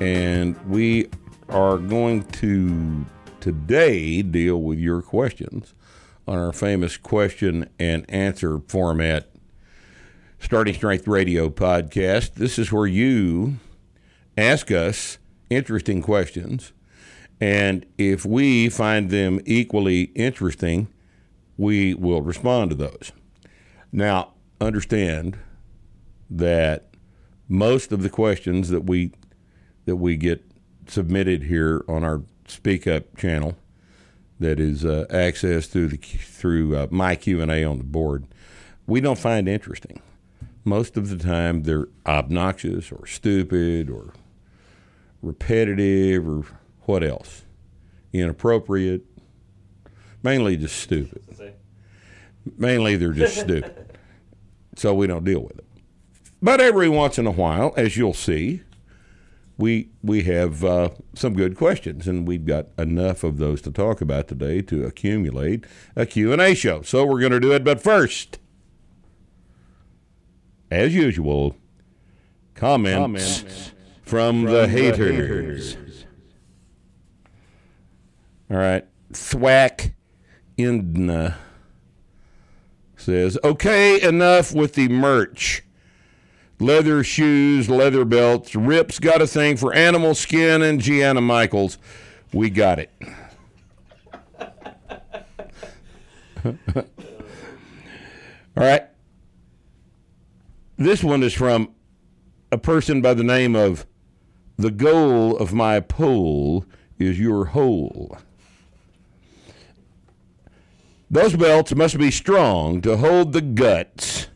[0.00, 1.08] and we
[1.48, 3.06] are going to
[3.40, 5.72] today deal with your questions
[6.28, 9.30] on our famous question and answer format
[10.38, 12.34] Starting Strength Radio podcast.
[12.34, 13.56] This is where you
[14.36, 15.16] ask us
[15.48, 16.72] interesting questions,
[17.40, 20.88] and if we find them equally interesting,
[21.56, 23.12] we will respond to those.
[23.92, 25.38] Now, understand
[26.28, 26.90] that
[27.48, 29.12] most of the questions that we
[29.86, 30.44] that we get
[30.86, 33.56] submitted here on our Speak Up channel,
[34.38, 38.26] that is uh, accessed through the through uh, my Q and A on the board,
[38.86, 40.00] we don't find interesting.
[40.64, 44.12] Most of the time, they're obnoxious or stupid or
[45.22, 46.44] repetitive or
[46.82, 47.42] what else,
[48.12, 49.04] inappropriate,
[50.22, 51.22] mainly just stupid.
[52.56, 53.98] Mainly, they're just stupid.
[54.76, 55.64] So we don't deal with it.
[56.42, 58.62] But every once in a while, as you'll see,
[59.58, 64.00] we we have uh, some good questions, and we've got enough of those to talk
[64.00, 66.82] about today to accumulate a Q&A show.
[66.82, 67.64] So we're going to do it.
[67.64, 68.38] But first,
[70.70, 71.56] as usual,
[72.54, 75.74] comments, comments from, from, the, the haters.
[75.74, 75.76] haters.
[78.50, 78.86] All right.
[79.12, 79.94] Thwack
[80.58, 81.36] Indna
[82.96, 85.62] says, okay, enough with the merch.
[86.58, 88.54] Leather shoes, leather belts.
[88.54, 91.76] Rip's got a thing for animal skin and Gianna Michaels.
[92.32, 92.90] We got it.
[96.44, 96.84] All
[98.56, 98.84] right.
[100.78, 101.70] This one is from
[102.50, 103.86] a person by the name of
[104.56, 106.64] The goal of my pole
[106.98, 108.16] is your hole.
[111.10, 114.28] Those belts must be strong to hold the guts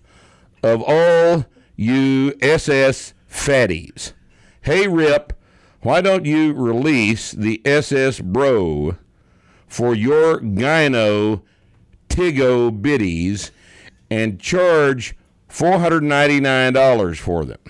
[0.62, 1.46] of all
[1.80, 4.12] you SS fatties.
[4.60, 5.32] Hey, Rip,
[5.80, 8.98] why don't you release the SS Bro
[9.66, 11.40] for your gyno
[12.10, 13.50] Tigo biddies
[14.10, 15.16] and charge
[15.48, 17.60] $499 for them?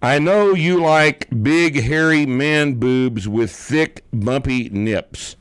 [0.00, 5.36] I know you like big, hairy man boobs with thick, bumpy nips.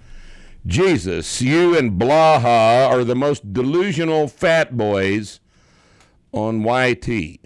[0.65, 5.39] Jesus, you and Blaha are the most delusional fat boys
[6.33, 7.39] on YT.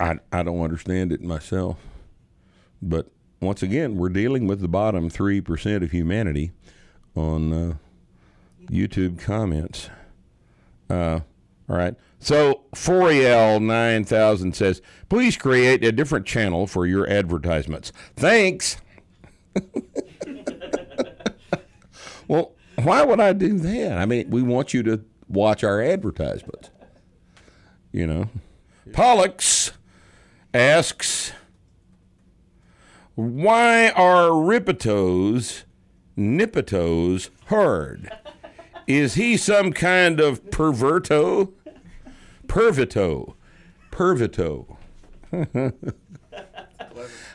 [0.00, 1.78] I, I don't understand it myself.
[2.80, 6.52] But once again, we're dealing with the bottom 3% of humanity
[7.14, 7.74] on uh,
[8.70, 9.90] YouTube comments.
[10.88, 11.20] Uh,
[11.68, 11.94] all right.
[12.20, 17.92] So Foriel nine thousand says, please create a different channel for your advertisements.
[18.16, 18.78] Thanks.
[22.28, 23.98] well, why would I do that?
[23.98, 26.70] I mean, we want you to watch our advertisements.
[27.92, 28.30] You know,
[28.92, 29.72] Pollux
[30.52, 31.32] asks,
[33.14, 35.64] why are Ripitos,
[36.16, 38.10] Nipitos hard?
[38.86, 41.52] Is he some kind of perverto?
[42.46, 43.34] Pervito.
[43.90, 44.76] Pervito.
[45.32, 45.72] I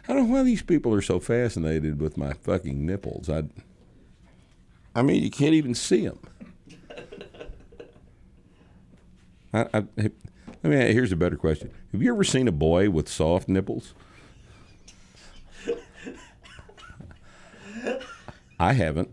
[0.08, 3.30] don't know why these people are so fascinated with my fucking nipples.
[3.30, 3.44] I,
[4.96, 6.20] I mean, you can't even see them.
[9.54, 10.94] I, I, let me.
[10.94, 13.94] Here's a better question: Have you ever seen a boy with soft nipples?
[18.59, 19.12] I haven't.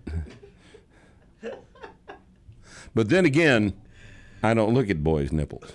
[2.94, 3.74] But then again,
[4.42, 5.72] I don't look at boys' nipples.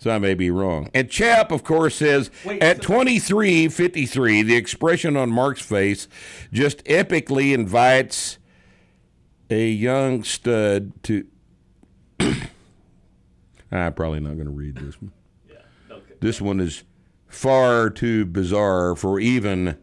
[0.00, 0.88] So I may be wrong.
[0.94, 6.08] And Chap, of course, says Wait, at so 23.53, the expression on Mark's face
[6.50, 8.38] just epically invites
[9.50, 11.26] a young stud to.
[13.70, 15.12] I'm probably not going to read this one.
[15.50, 16.14] Yeah, okay.
[16.20, 16.82] This one is
[17.28, 19.76] far too bizarre for even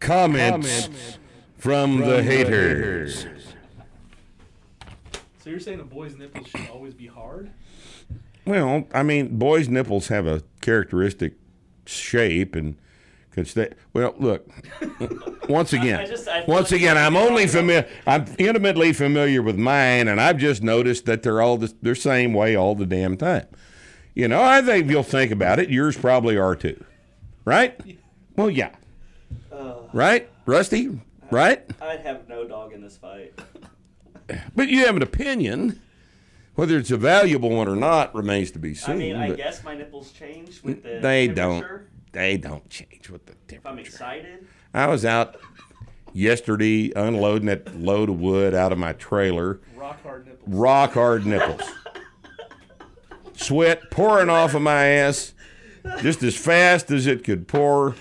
[0.00, 1.18] comments, comments
[1.58, 3.24] from, from, the, haters.
[3.24, 3.46] haters.
[5.44, 7.50] So you're saying a boy's nipples should always be hard?
[8.44, 11.34] Well, I mean, boys' nipples have a characteristic
[11.86, 12.76] shape and
[13.34, 14.46] Cause they, well, look.
[15.48, 17.88] once again, I just, I once again, I'm only familiar.
[18.06, 22.34] I'm intimately familiar with mine, and I've just noticed that they're all the, they're same
[22.34, 23.46] way all the damn time.
[24.14, 26.84] You know, I think you'll think about it, yours probably are too,
[27.46, 27.80] right?
[28.36, 28.74] Well, yeah,
[29.50, 31.00] Uh, right, Rusty,
[31.30, 31.64] right?
[31.80, 33.32] I'd have no dog in this fight.
[34.54, 35.80] But you have an opinion.
[36.54, 38.94] Whether it's a valuable one or not remains to be seen.
[38.94, 41.64] I mean, I guess my nipples change with the they don't.
[42.12, 45.36] They don't change with the If I'm excited, I was out
[46.12, 49.60] yesterday unloading that load of wood out of my trailer.
[49.74, 50.48] Rock hard nipples.
[50.54, 51.62] Rock hard nipples.
[53.34, 55.32] Sweat pouring off of my ass
[56.00, 57.94] just as fast as it could pour.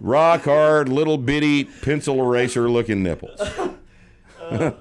[0.00, 3.40] Rock hard, little bitty pencil eraser looking nipples.
[3.40, 3.58] shit,
[4.40, 4.72] uh,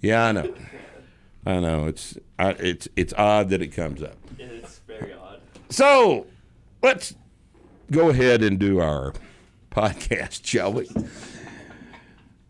[0.00, 0.54] Yeah, I know.
[1.44, 1.86] I know.
[1.86, 4.16] It's I, it's it's odd that it comes up.
[4.38, 5.40] it's very odd.
[5.70, 6.26] So
[6.82, 7.14] let's
[7.90, 9.12] go ahead and do our
[9.70, 10.88] podcast, shall we?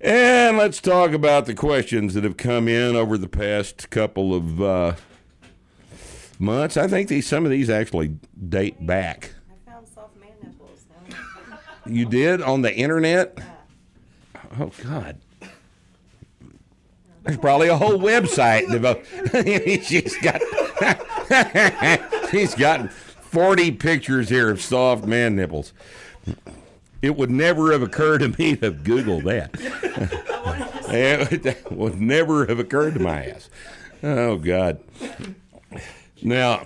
[0.01, 4.63] And let's talk about the questions that have come in over the past couple of
[4.63, 4.95] uh,
[6.39, 6.77] months.
[6.77, 8.17] I think these some of these actually
[8.49, 9.33] date back.
[9.51, 10.85] I found soft man nipples.
[11.87, 13.39] You did on the internet?
[14.59, 15.19] Oh God.
[17.29, 19.05] There's probably a whole website devoted.
[19.85, 20.41] she's got
[22.31, 25.75] she's got 40 pictures here of soft man nipples.
[27.03, 29.51] It would never have occurred to me to Google that.
[30.89, 33.51] it would never have occurred to my ass.
[34.03, 34.81] Oh God.
[36.23, 36.65] Now,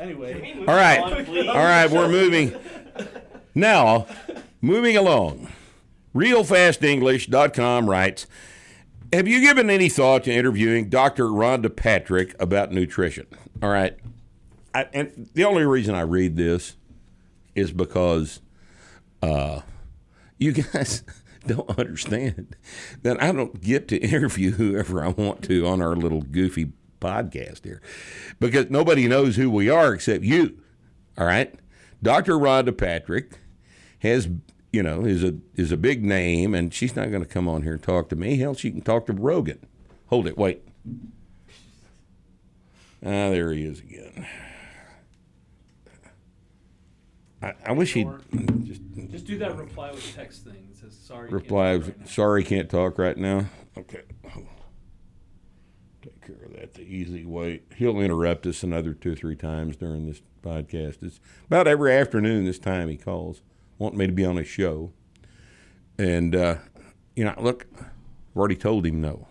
[0.00, 1.00] Anyway, All right.
[1.00, 1.88] On, all right.
[1.88, 2.56] we're moving.
[3.54, 4.08] Now,
[4.60, 5.46] moving along.
[6.12, 8.26] RealFastEnglish.com writes
[9.12, 11.24] Have you given any thought to interviewing Dr.
[11.24, 13.26] Rhonda Patrick about nutrition?
[13.62, 13.96] All right.
[14.74, 16.76] I, and the only reason I read this
[17.54, 18.40] is because
[19.22, 19.62] uh,
[20.36, 21.02] you guys
[21.46, 22.54] don't understand
[23.02, 27.64] that I don't get to interview whoever I want to on our little goofy podcast
[27.64, 27.80] here
[28.40, 30.58] because nobody knows who we are except you.
[31.16, 31.54] All right.
[32.02, 32.34] Dr.
[32.34, 33.40] Rhonda Patrick
[34.00, 34.28] has,
[34.72, 37.62] you know, is a is a big name, and she's not going to come on
[37.62, 38.36] here and talk to me.
[38.36, 39.66] Hell, she can talk to Rogan.
[40.06, 40.62] Hold it, wait.
[43.04, 44.26] Ah, there he is again.
[47.40, 48.08] I, I wish he'd
[48.64, 50.68] just just do that reply with text thing.
[50.70, 51.28] It says sorry.
[51.28, 51.78] can't reply.
[51.78, 53.46] talk right now." Sorry, can't talk right now.
[53.76, 54.02] Okay.
[56.02, 57.62] Take care of that the easy way.
[57.76, 61.02] He'll interrupt us another two or three times during this podcast.
[61.02, 63.42] It's about every afternoon this time he calls,
[63.78, 64.92] wanting me to be on his show.
[65.98, 66.56] And, uh,
[67.16, 69.28] you know, look, I've already told him no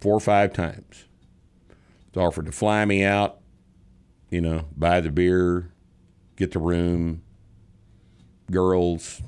[0.00, 1.04] four or five times.
[2.12, 3.38] He's offered to fly me out,
[4.30, 5.72] you know, buy the beer,
[6.36, 7.22] get the room,
[8.50, 9.22] girls,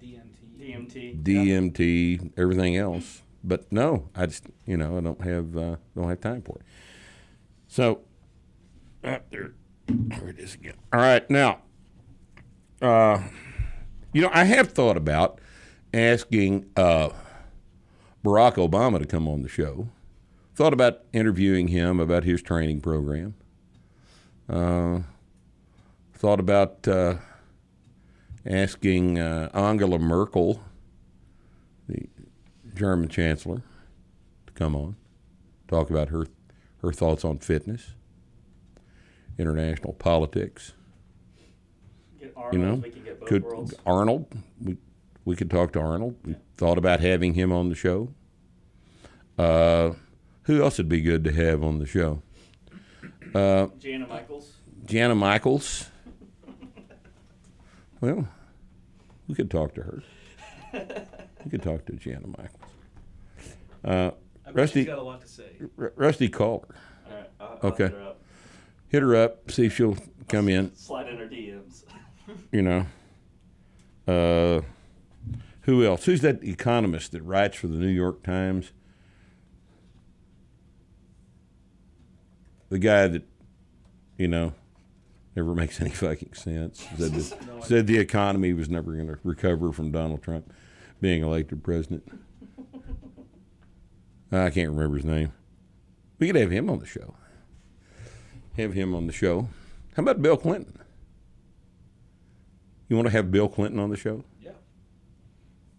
[0.00, 0.58] DMT.
[0.58, 1.22] DMT.
[1.22, 3.22] DMT, everything else.
[3.42, 6.66] But no, I just you know I don't have uh, don't have time for it.
[7.66, 8.00] So
[9.02, 9.54] uh, there,
[9.86, 10.74] there it is again.
[10.92, 11.62] All right, now,
[12.82, 13.22] uh,
[14.12, 15.40] you know I have thought about
[15.92, 17.10] asking uh,
[18.24, 19.88] Barack Obama to come on the show.
[20.54, 23.34] Thought about interviewing him about his training program.
[24.48, 25.00] Uh,
[26.14, 27.16] thought about uh,
[28.44, 30.62] asking uh, Angela Merkel
[31.88, 32.08] the
[32.74, 33.62] German chancellor
[34.46, 34.96] to come on,
[35.68, 36.26] talk about her
[36.82, 37.94] her thoughts on fitness,
[39.38, 40.74] international politics.
[42.52, 43.74] You know, we could get both could worlds.
[43.84, 44.26] Arnold?
[44.62, 44.76] We
[45.24, 46.16] we could talk to Arnold.
[46.24, 48.08] We thought about having him on the show.
[49.36, 49.92] Uh,
[50.44, 52.22] who else would be good to have on the show?
[53.34, 54.52] Uh, Gianna Michaels.
[54.86, 55.90] Gianna Michaels.
[58.00, 58.28] Well,
[59.28, 60.02] we could talk to her.
[61.44, 62.72] We could talk to Gianna Michaels.
[63.84, 64.10] Uh,
[64.52, 65.46] Rusty- got a lot to say.
[65.78, 66.74] R- Rusty call her.
[67.08, 67.30] All right.
[67.40, 67.84] I'll, I'll Okay.
[67.84, 68.20] hit her up.
[68.88, 69.50] Hit her up.
[69.50, 69.96] See if she'll
[70.28, 70.74] come in.
[70.74, 71.84] Slide in her DMs.
[72.52, 72.86] You know.
[74.06, 74.62] Uh,
[75.62, 76.06] who else?
[76.06, 78.72] Who's that economist that writes for the New York Times?
[82.70, 83.22] The guy that,
[84.16, 84.54] you know,
[85.36, 86.86] never makes any fucking sense.
[86.96, 90.52] Said, that, No, said the economy was never going to recover from Donald Trump
[91.00, 92.10] being elected president.
[94.32, 95.32] I can't remember his name.
[96.18, 97.14] We could have him on the show.
[98.56, 99.48] Have him on the show.
[99.94, 100.78] How about Bill Clinton?
[102.88, 104.24] You want to have Bill Clinton on the show?
[104.42, 104.52] Yeah.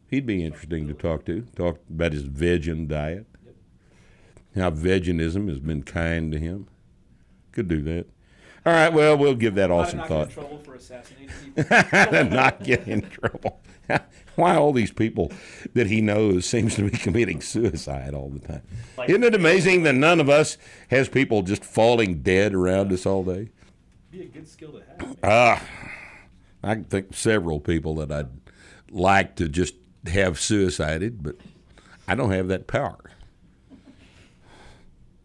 [0.08, 1.42] He'd be interesting to talk to.
[1.56, 3.25] Talk about his vegan diet.
[3.46, 3.56] Yep.
[4.56, 6.68] How veganism has been kind to him.
[7.51, 8.06] Could do that.
[8.66, 10.30] All right, well, we'll give that all some not thought.
[10.30, 12.30] get in trouble for assassinating people.
[12.36, 13.62] not get in trouble.
[14.36, 15.32] Why all these people
[15.74, 18.62] that he knows seems to be committing suicide all the time?
[18.98, 20.58] Like- Isn't it amazing that none of us
[20.89, 23.50] has people just falling dead around us all day?
[24.12, 25.18] Be a good skill to have.
[25.24, 25.63] Ah,
[26.63, 28.30] I can think of several people that I'd
[28.92, 29.75] like to just
[30.08, 31.36] have suicided, but
[32.08, 32.98] I don't have that power.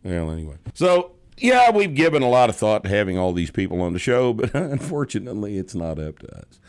[0.02, 0.56] Well, anyway.
[0.74, 3.98] So, yeah, we've given a lot of thought to having all these people on the
[3.98, 6.60] show, but unfortunately, it's not up to us.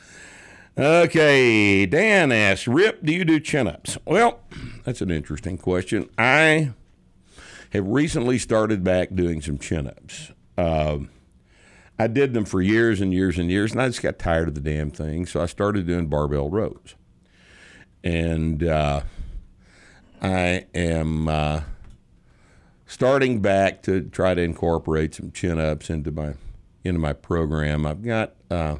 [0.77, 3.97] Okay, Dan asks, Rip, do you do chin ups?
[4.05, 4.41] Well,
[4.83, 6.09] that's an interesting question.
[6.17, 6.73] I
[7.71, 10.31] have recently started back doing some chin ups.
[10.57, 11.09] Um,
[11.97, 14.55] I did them for years and years and years, and I just got tired of
[14.55, 15.25] the damn thing.
[15.25, 16.95] So I started doing barbell rows,
[18.03, 19.01] and uh,
[20.21, 21.61] I am uh,
[22.85, 26.33] starting back to try to incorporate some chin ups into my
[26.83, 27.85] into my program.
[27.85, 28.77] I've got uh,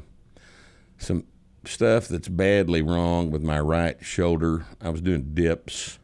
[0.98, 1.24] some
[1.64, 4.66] stuff that's badly wrong with my right shoulder.
[4.80, 5.98] I was doing dips.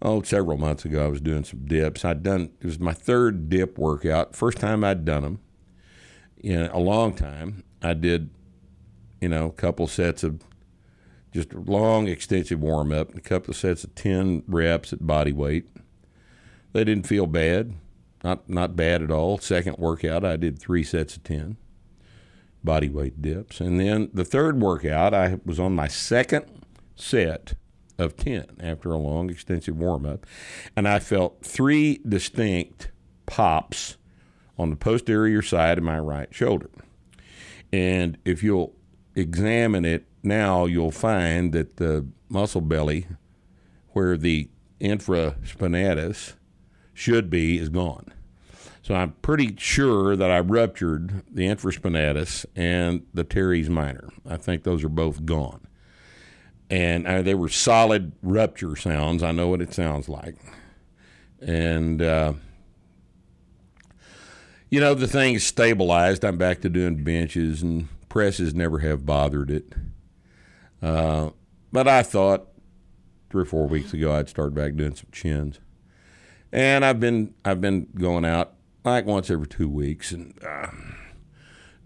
[0.00, 2.04] Oh, several months ago, I was doing some dips.
[2.04, 4.34] I'd done it was my third dip workout.
[4.34, 5.40] First time I'd done them
[6.44, 7.64] in a long time.
[7.82, 8.30] I did,
[9.20, 10.42] you know, a couple sets of
[11.32, 15.32] just a long, extensive warm up, a couple of sets of ten reps at body
[15.32, 15.66] weight.
[16.72, 17.74] They didn't feel bad,
[18.22, 19.38] not not bad at all.
[19.38, 21.56] Second workout, I did three sets of ten
[22.62, 26.46] body weight dips, and then the third workout, I was on my second
[26.94, 27.54] set
[27.98, 30.26] of ten after a long, extensive warm up,
[30.76, 32.90] and I felt three distinct
[33.26, 33.96] pops
[34.58, 36.70] on the posterior side of my right shoulder.
[37.72, 38.74] And if you'll
[39.14, 43.06] examine it now, you'll find that the muscle belly,
[43.92, 44.48] where the
[44.80, 46.34] infraspinatus
[46.92, 48.12] should be, is gone.
[48.82, 54.10] So I'm pretty sure that I ruptured the infraspinatus and the teres minor.
[54.28, 55.66] I think those are both gone.
[56.70, 59.22] And uh, they were solid rupture sounds.
[59.22, 60.36] I know what it sounds like.
[61.40, 62.34] And, uh,
[64.74, 66.24] you know, the thing is stabilized.
[66.24, 69.72] I'm back to doing benches, and presses never have bothered it.
[70.82, 71.30] Uh,
[71.70, 72.48] but I thought
[73.30, 75.60] three or four weeks ago I'd start back doing some chins,
[76.50, 78.54] and I've been I've been going out
[78.84, 80.66] like once every two weeks and uh,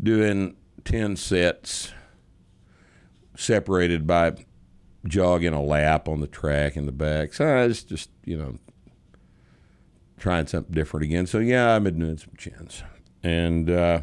[0.02, 1.92] doing ten sets,
[3.36, 4.32] separated by
[5.06, 7.34] jogging a lap on the track in the back.
[7.34, 8.58] So it's just you know
[10.18, 11.26] trying something different again.
[11.26, 12.82] So yeah, I've been doing some chins,
[13.22, 14.00] and uh,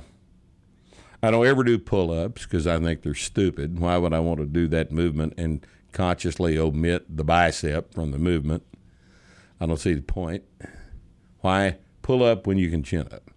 [1.21, 3.79] I don't ever do pull-ups because I think they're stupid.
[3.79, 8.19] Why would I want to do that movement and consciously omit the bicep from the
[8.19, 8.63] movement?
[9.59, 10.43] I don't see the point.
[11.41, 13.31] Why pull up when you can chin up?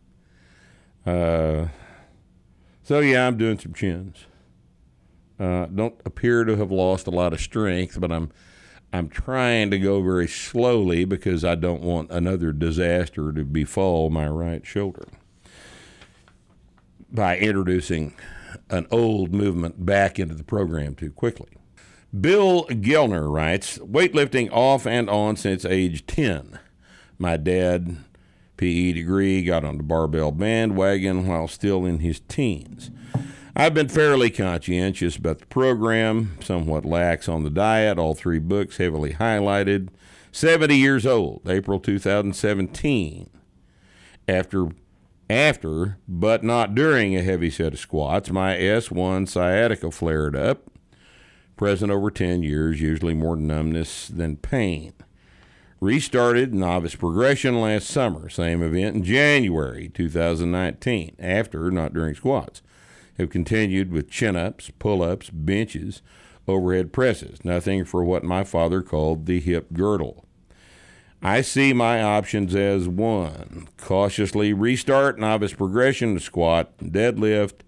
[1.06, 1.68] Uh,
[2.82, 4.26] so yeah, I'm doing some chins.
[5.38, 8.30] Uh, don't appear to have lost a lot of strength, but I'm
[8.92, 14.26] I'm trying to go very slowly because I don't want another disaster to befall my
[14.26, 15.09] right shoulder
[17.11, 18.14] by introducing
[18.71, 21.49] an old movement back into the program too quickly.
[22.18, 26.59] Bill Gellner writes weightlifting off and on since age 10.
[27.18, 27.99] My dad,
[28.57, 32.90] PE degree, got on the barbell bandwagon while still in his teens.
[33.60, 38.76] I've been fairly conscientious about the program, somewhat lax on the diet, all three books
[38.76, 39.88] heavily highlighted.
[40.30, 43.28] 70 years old, April 2017.
[44.28, 44.68] After
[45.28, 50.70] after, but not during a heavy set of squats, my S1 sciatica flared up.
[51.56, 54.92] Present over 10 years, usually more numbness than pain.
[55.80, 62.62] Restarted novice progression last summer, same event in January 2019, after, not during squats.
[63.18, 66.02] Have continued with chin ups, pull ups, benches,
[66.46, 70.25] overhead presses, nothing for what my father called the hip girdle.
[71.20, 77.62] I see my options as one cautiously restart novice progression to squat, deadlift,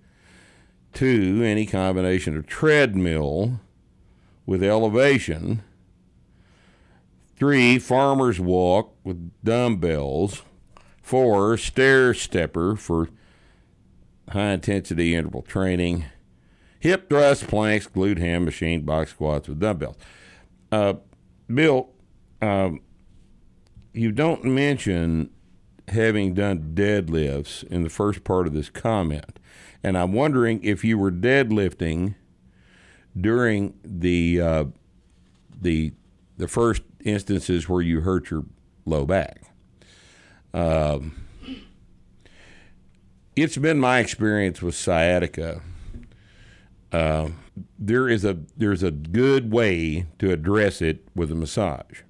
[0.93, 3.61] two, any combination of treadmill
[4.47, 5.63] with elevation,
[7.37, 10.43] three, farmer's walk with dumbbells,
[11.03, 13.09] four, stair stepper for
[14.31, 16.05] high intensity interval training,
[16.79, 19.97] hip thrust, planks, glute ham, machine, box squats with dumbbells.
[20.73, 20.95] Uh,
[21.53, 21.91] Bill,
[22.41, 22.81] um,
[23.93, 25.31] you don't mention
[25.89, 29.39] having done deadlifts in the first part of this comment,
[29.83, 32.15] and I'm wondering if you were deadlifting
[33.21, 34.65] during the uh,
[35.61, 35.93] the
[36.37, 38.45] the first instances where you hurt your
[38.87, 39.43] low back.
[40.55, 41.15] Um,
[43.43, 45.63] it's been my experience with sciatica.
[46.93, 47.31] Uh,
[47.79, 52.03] there is a there's a good way to address it with a massage.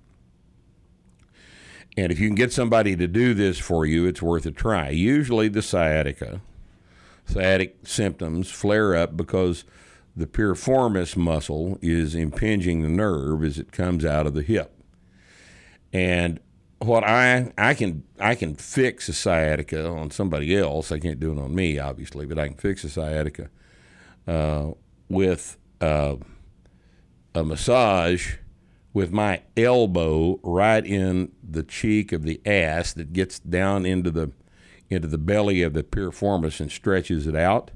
[1.96, 4.90] And if you can get somebody to do this for you, it's worth a try.
[4.90, 6.40] Usually, the sciatica,
[7.26, 9.64] sciatic symptoms flare up because
[10.16, 14.72] the piriformis muscle is impinging the nerve as it comes out of the hip.
[15.92, 16.40] And
[16.80, 20.90] what I I can I can fix a sciatica on somebody else.
[20.90, 23.50] I can't do it on me, obviously, but I can fix a sciatica
[24.26, 24.72] uh,
[25.08, 26.16] with uh,
[27.34, 28.36] a massage
[28.92, 34.32] with my elbow right in the cheek of the ass that gets down into the
[34.88, 37.70] into the belly of the piriformis and stretches it out.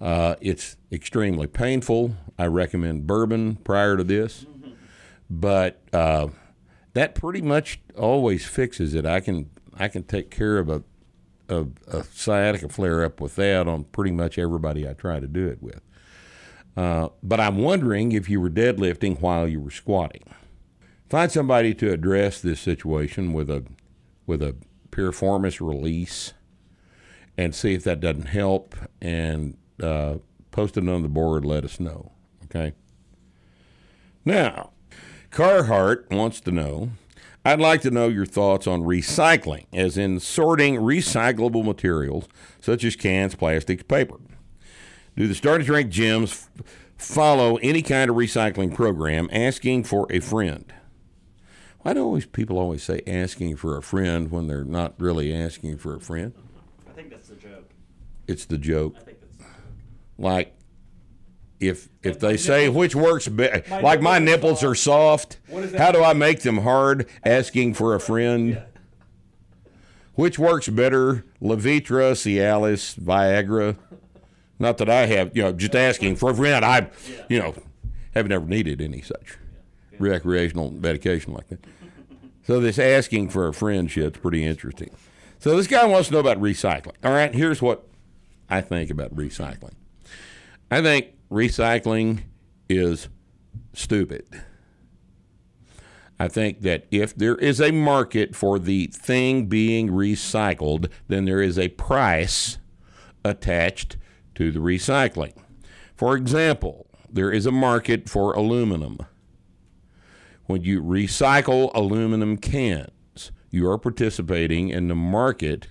[0.00, 2.14] Uh, it's extremely painful.
[2.38, 4.46] I recommend bourbon prior to this,
[5.28, 6.28] but uh,
[6.98, 9.06] that pretty much always fixes it.
[9.06, 10.82] I can I can take care of a
[11.48, 15.46] of a sciatica flare up with that on pretty much everybody I try to do
[15.46, 15.80] it with.
[16.76, 20.24] Uh, but I'm wondering if you were deadlifting while you were squatting.
[21.08, 23.64] Find somebody to address this situation with a
[24.26, 24.56] with a
[24.90, 26.34] piriformis release,
[27.36, 28.74] and see if that doesn't help.
[29.00, 30.16] And uh,
[30.50, 31.44] post it on the board.
[31.44, 32.10] Let us know.
[32.46, 32.72] Okay.
[34.24, 34.72] Now,
[35.30, 36.90] Carhart wants to know.
[37.44, 42.28] I'd like to know your thoughts on recycling, as in sorting recyclable materials
[42.60, 44.16] such as cans, plastics, paper.
[45.16, 46.50] Do the Starting Strength gyms f-
[46.96, 50.72] follow any kind of recycling program asking for a friend?
[51.80, 55.78] Why do always people always say asking for a friend when they're not really asking
[55.78, 56.34] for a friend?
[56.88, 57.70] I think that's the joke.
[58.26, 58.96] It's the joke.
[58.98, 59.52] I think that's the joke.
[60.18, 60.54] Like
[61.60, 65.38] if if they say which works better, like my nipples are soft,
[65.76, 66.02] how do?
[66.02, 67.08] I make them hard?
[67.24, 68.62] Asking for a friend.
[70.14, 73.76] Which works better, Levitra, Cialis, Viagra?
[74.58, 76.64] Not that I have, you know, just asking for a friend.
[76.64, 76.88] I,
[77.28, 77.54] you know,
[78.14, 79.38] have never needed any such
[79.98, 81.64] recreational medication like that.
[82.44, 84.90] So this asking for a friend shit's pretty interesting.
[85.38, 86.96] So this guy wants to know about recycling.
[87.04, 87.86] All right, here's what
[88.50, 89.74] I think about recycling.
[90.70, 92.22] I think recycling
[92.68, 93.08] is
[93.72, 94.26] stupid.
[96.20, 101.40] I think that if there is a market for the thing being recycled, then there
[101.40, 102.58] is a price
[103.24, 103.96] attached
[104.34, 105.34] to the recycling.
[105.94, 108.98] For example, there is a market for aluminum.
[110.46, 115.68] When you recycle aluminum cans, you are participating in the market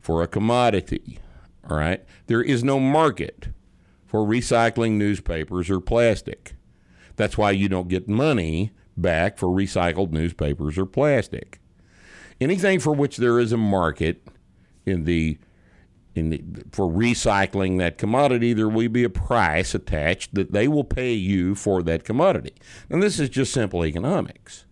[0.00, 1.18] for a commodity.
[1.68, 2.04] All right?
[2.28, 3.48] There is no market
[4.16, 6.54] for recycling newspapers or plastic.
[7.16, 11.60] That's why you don't get money back for recycled newspapers or plastic.
[12.40, 14.26] Anything for which there is a market
[14.86, 15.36] in the
[16.14, 20.82] in the, for recycling that commodity, there will be a price attached that they will
[20.82, 22.54] pay you for that commodity.
[22.88, 24.64] And this is just simple economics.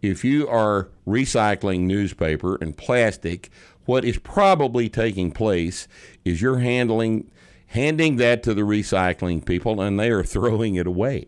[0.00, 3.50] If you are recycling newspaper and plastic,
[3.86, 5.88] what is probably taking place
[6.24, 7.28] is you're handling
[7.66, 11.26] handing that to the recycling people and they are throwing it away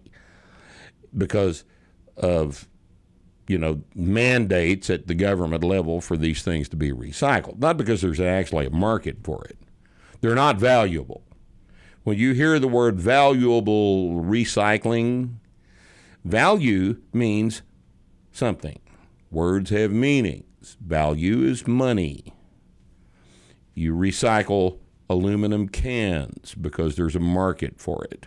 [1.16, 1.64] because
[2.16, 2.68] of
[3.46, 7.58] you know mandates at the government level for these things to be recycled.
[7.58, 9.58] Not because there's actually a market for it.
[10.20, 11.22] They're not valuable.
[12.04, 15.36] When you hear the word valuable recycling
[16.24, 17.62] value means
[18.32, 18.78] something.
[19.30, 20.76] Words have meanings.
[20.80, 22.32] Value is money.
[23.74, 24.78] You recycle
[25.10, 28.26] aluminum cans because there's a market for it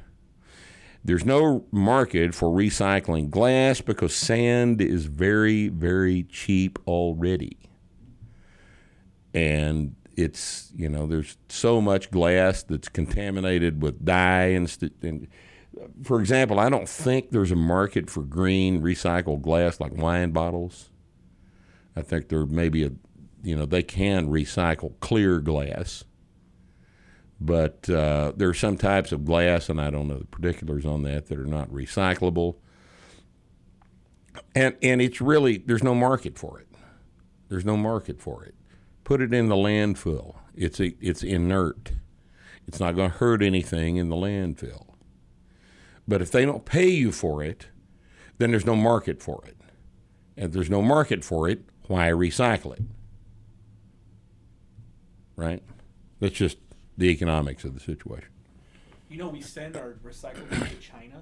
[1.04, 7.58] there's no market for recycling glass because sand is very, very cheap already.
[9.34, 15.28] And it's, you know, there's so much glass that's contaminated with dye and, st- and
[16.04, 20.89] for example, I don't think there's a market for green recycled glass like wine bottles.
[21.96, 22.91] I think there may be a,
[23.41, 26.04] you know, they can recycle clear glass
[27.44, 31.02] but uh, there are some types of glass, and I don't know the particulars on
[31.04, 32.58] that, that are not recyclable.
[34.54, 36.68] And and it's really there's no market for it.
[37.50, 38.54] There's no market for it.
[39.04, 40.36] Put it in the landfill.
[40.56, 41.94] It's a, it's inert.
[42.68, 44.86] It's not going to hurt anything in the landfill.
[46.08, 47.68] But if they don't pay you for it,
[48.38, 49.58] then there's no market for it.
[50.38, 52.84] And if there's no market for it, why recycle it?
[55.36, 55.64] Right?
[56.20, 56.58] That's just
[57.02, 58.30] the economics of the situation.
[59.10, 61.22] You know, we send our recyclable to China.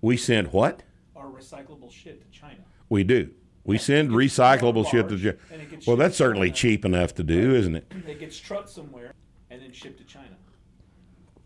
[0.00, 0.82] We send what?
[1.14, 2.60] Our recyclable shit to China.
[2.88, 3.30] We do.
[3.64, 5.36] We send recyclable shit to.
[5.52, 6.56] And gets Well, that's certainly China.
[6.56, 7.92] cheap enough to do, isn't it?
[8.08, 9.12] It gets trucked somewhere
[9.50, 10.36] and then shipped to China.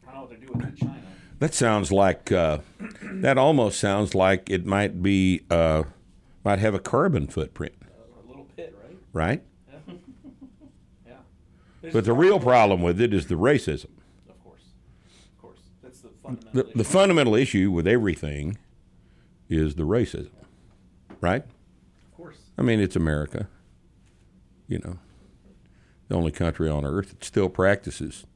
[0.06, 1.02] I don't know what they're doing in China.
[1.40, 2.58] That sounds like uh,
[3.02, 5.82] that almost sounds like it might be uh,
[6.44, 7.74] might have a carbon footprint,
[8.24, 8.96] A little pit, right?
[9.12, 9.42] right?
[11.92, 13.90] But the real problem with it is the racism.
[14.28, 14.62] Of course.
[15.36, 15.58] Of course.
[15.82, 16.84] That's the fundamental The, the issue.
[16.84, 18.58] fundamental issue with everything
[19.48, 20.30] is the racism,
[21.20, 21.44] right?
[21.44, 22.38] Of course.
[22.58, 23.48] I mean, it's America.
[24.68, 24.98] You know,
[26.08, 28.26] the only country on earth that still practices.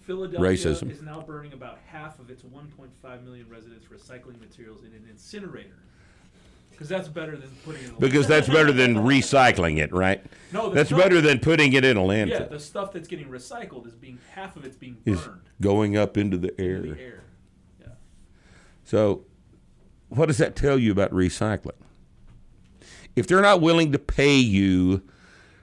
[0.00, 0.90] Philadelphia Racism.
[0.90, 5.76] is now burning about half of its 1.5 million residents recycling materials in an incinerator.
[6.78, 10.24] Because that's better than putting it in a Because that's better than recycling it, right?
[10.52, 12.28] No, That's stuff- better than putting it in a landfill.
[12.28, 15.18] Yeah, the stuff that's getting recycled is being half of it's being burned.
[15.18, 15.28] Is
[15.60, 16.76] going up into the air.
[16.76, 17.24] in the air.
[17.80, 17.86] Yeah.
[18.84, 19.24] So,
[20.08, 21.72] what does that tell you about recycling?
[23.16, 25.02] If they're not willing to pay you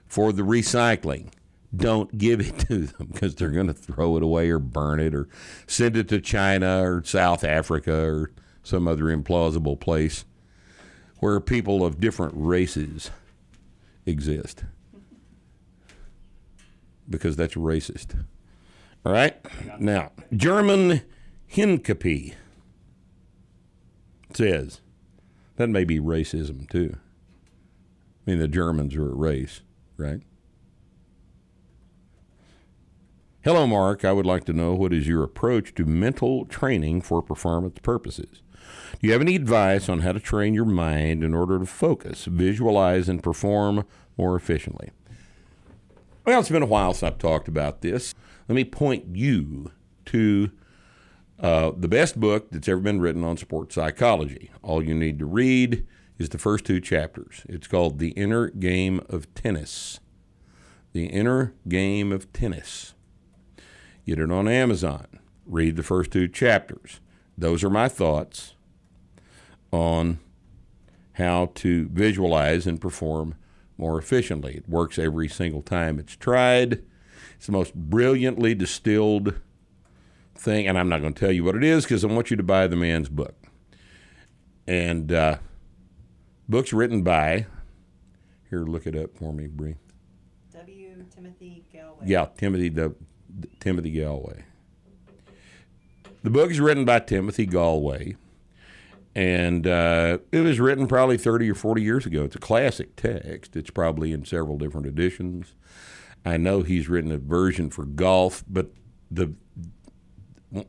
[0.04, 1.28] for the recycling,
[1.74, 5.14] don't give it to them because they're going to throw it away or burn it
[5.14, 5.28] or
[5.66, 10.26] send it to China or South Africa or some other implausible place
[11.20, 13.10] where people of different races
[14.04, 14.64] exist.
[17.08, 18.24] Because that's racist.
[19.04, 19.36] All right?
[19.78, 21.02] Now, German
[21.50, 22.34] Hincapie
[24.34, 24.80] says
[25.56, 26.96] that may be racism too.
[28.26, 29.60] I mean, the Germans are a race,
[29.96, 30.20] right?
[33.42, 34.04] Hello, Mark.
[34.04, 38.42] I would like to know what is your approach to mental training for performance purposes?
[39.00, 42.24] Do you have any advice on how to train your mind in order to focus,
[42.24, 43.84] visualize, and perform
[44.16, 44.90] more efficiently?
[46.24, 48.14] Well, it's been a while since I've talked about this.
[48.48, 49.70] Let me point you
[50.06, 50.50] to
[51.38, 54.50] uh, the best book that's ever been written on sports psychology.
[54.62, 55.86] All you need to read
[56.18, 57.42] is the first two chapters.
[57.48, 60.00] It's called The Inner Game of Tennis.
[60.92, 62.94] The Inner Game of Tennis.
[64.06, 65.06] Get it on Amazon.
[65.44, 67.00] Read the first two chapters.
[67.38, 68.55] Those are my thoughts
[69.76, 70.18] on
[71.12, 73.34] how to visualize and perform
[73.78, 74.56] more efficiently.
[74.56, 76.82] It works every single time it's tried.
[77.36, 79.34] It's the most brilliantly distilled
[80.34, 82.36] thing, and I'm not going to tell you what it is because I want you
[82.36, 83.34] to buy the man's book.
[84.66, 85.38] And uh,
[86.48, 87.46] books written by,
[88.50, 89.76] here, look it up for me, Bree.
[90.52, 91.04] W.
[91.14, 92.02] Timothy Gallwey.
[92.04, 92.94] Yeah, Timothy the
[93.60, 94.42] Timothy Gallwey.
[96.22, 98.16] The book is written by Timothy Gallwey,
[99.16, 102.24] and uh, it was written probably thirty or forty years ago.
[102.24, 103.56] It's a classic text.
[103.56, 105.54] It's probably in several different editions.
[106.22, 108.72] I know he's written a version for golf, but
[109.10, 109.32] the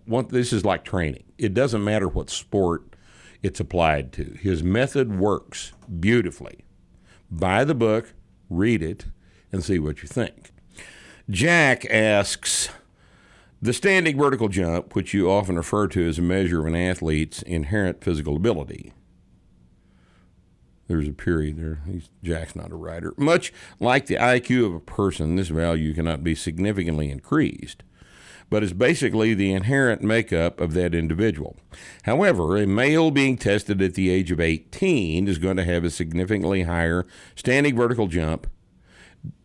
[0.05, 1.25] one, this is like training.
[1.37, 2.95] It doesn't matter what sport
[3.43, 4.37] it's applied to.
[4.39, 6.63] His method works beautifully.
[7.29, 8.13] Buy the book,
[8.49, 9.07] read it,
[9.51, 10.51] and see what you think.
[11.29, 12.69] Jack asks
[13.59, 17.41] The standing vertical jump, which you often refer to as a measure of an athlete's
[17.41, 18.93] inherent physical ability.
[20.87, 21.81] There's a period there.
[21.85, 23.13] He's, Jack's not a writer.
[23.17, 27.83] Much like the IQ of a person, this value cannot be significantly increased,
[28.49, 31.57] but is basically the inherent makeup of that individual.
[32.03, 35.89] However, a male being tested at the age of 18 is going to have a
[35.89, 38.47] significantly higher standing vertical jump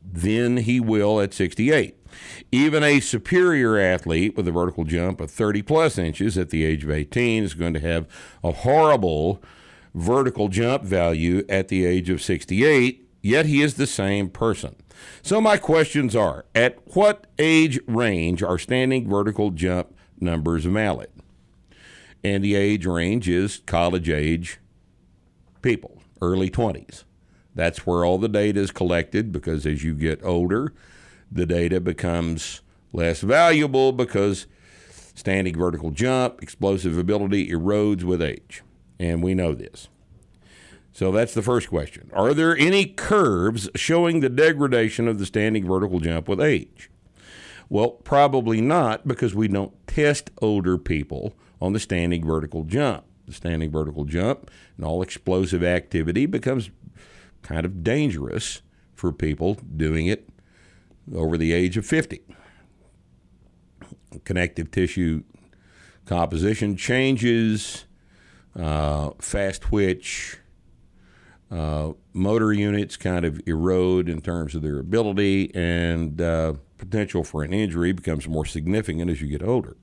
[0.05, 1.96] than he will at 68.
[2.51, 6.85] Even a superior athlete with a vertical jump of 30 plus inches at the age
[6.85, 8.07] of 18 is going to have
[8.42, 9.42] a horrible
[9.94, 14.77] vertical jump value at the age of 68, yet he is the same person.
[15.22, 21.11] So, my questions are At what age range are standing vertical jump numbers valid?
[22.25, 24.59] And the age range is college age
[25.61, 27.05] people, early 20s.
[27.55, 30.72] That's where all the data is collected because as you get older,
[31.33, 32.61] the data becomes
[32.92, 34.47] less valuable because
[35.14, 38.62] standing vertical jump, explosive ability erodes with age.
[38.99, 39.88] And we know this.
[40.92, 42.11] So that's the first question.
[42.12, 46.90] Are there any curves showing the degradation of the standing vertical jump with age?
[47.71, 53.05] Well, probably not because we don't test older people on the standing vertical jump.
[53.27, 56.71] The standing vertical jump and all explosive activity becomes
[57.40, 58.61] kind of dangerous
[58.95, 60.29] for people doing it
[61.14, 62.20] over the age of 50.
[64.24, 65.22] Connective tissue
[66.04, 67.84] composition changes,
[68.58, 70.38] uh, fast twitch,
[71.50, 77.42] uh, motor units kind of erode in terms of their ability, and uh, potential for
[77.42, 79.76] an injury becomes more significant as you get older.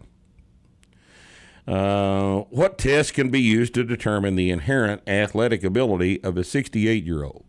[1.67, 7.03] Uh, what tests can be used to determine the inherent athletic ability of a 68
[7.03, 7.45] year old?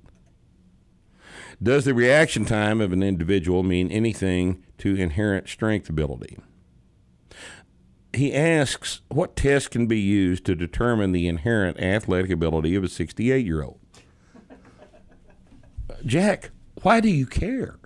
[1.63, 6.39] Does the reaction time of an individual mean anything to inherent strength ability?
[8.15, 12.89] He asks what test can be used to determine the inherent athletic ability of a
[12.89, 13.79] 68 year old.
[16.05, 16.51] Jack,
[16.83, 17.79] why do you care?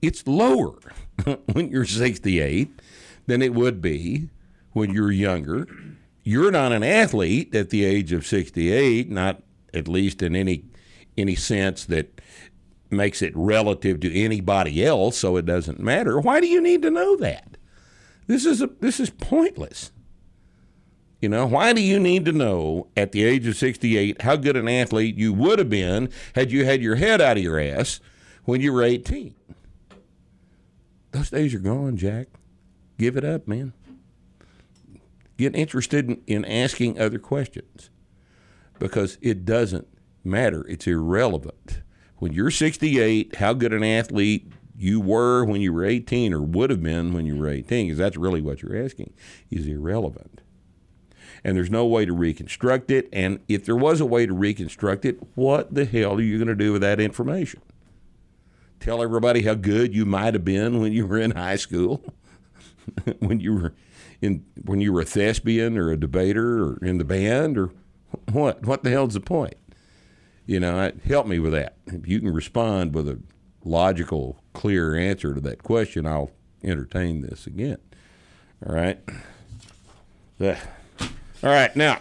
[0.00, 0.78] It's lower
[1.52, 2.80] when you're 68
[3.26, 4.30] than it would be
[4.72, 5.66] when you're younger.
[6.22, 9.42] You're not an athlete at the age of 68, not
[9.74, 10.64] at least in any
[11.16, 12.13] any sense that
[12.96, 16.20] makes it relative to anybody else, so it doesn't matter.
[16.20, 17.56] Why do you need to know that?
[18.26, 19.92] This is a, this is pointless.
[21.20, 24.56] You know, why do you need to know at the age of 68 how good
[24.56, 28.00] an athlete you would have been had you had your head out of your ass
[28.44, 29.34] when you were 18?
[31.12, 32.28] Those days are gone, Jack.
[32.98, 33.72] Give it up, man.
[35.36, 37.90] Get interested in, in asking other questions
[38.78, 39.88] because it doesn't
[40.22, 40.66] matter.
[40.68, 41.80] It's irrelevant.
[42.24, 46.70] When you're 68, how good an athlete you were when you were 18 or would
[46.70, 49.12] have been when you were 18, because that's really what you're asking,
[49.50, 50.40] is irrelevant.
[51.44, 53.10] And there's no way to reconstruct it.
[53.12, 56.48] And if there was a way to reconstruct it, what the hell are you going
[56.48, 57.60] to do with that information?
[58.80, 62.02] Tell everybody how good you might have been when you were in high school,
[63.18, 63.74] when you were
[64.22, 67.70] in when you were a thespian or a debater or in the band or
[68.32, 68.64] what?
[68.64, 69.56] What the hell's the point?
[70.46, 71.76] You know, help me with that.
[71.86, 73.18] If you can respond with a
[73.64, 76.30] logical, clear answer to that question, I'll
[76.62, 77.78] entertain this again.
[78.66, 78.98] All right.
[80.40, 82.00] All right, now,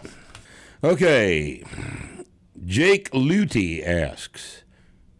[0.83, 1.63] okay.
[2.65, 4.63] Jake Luty asks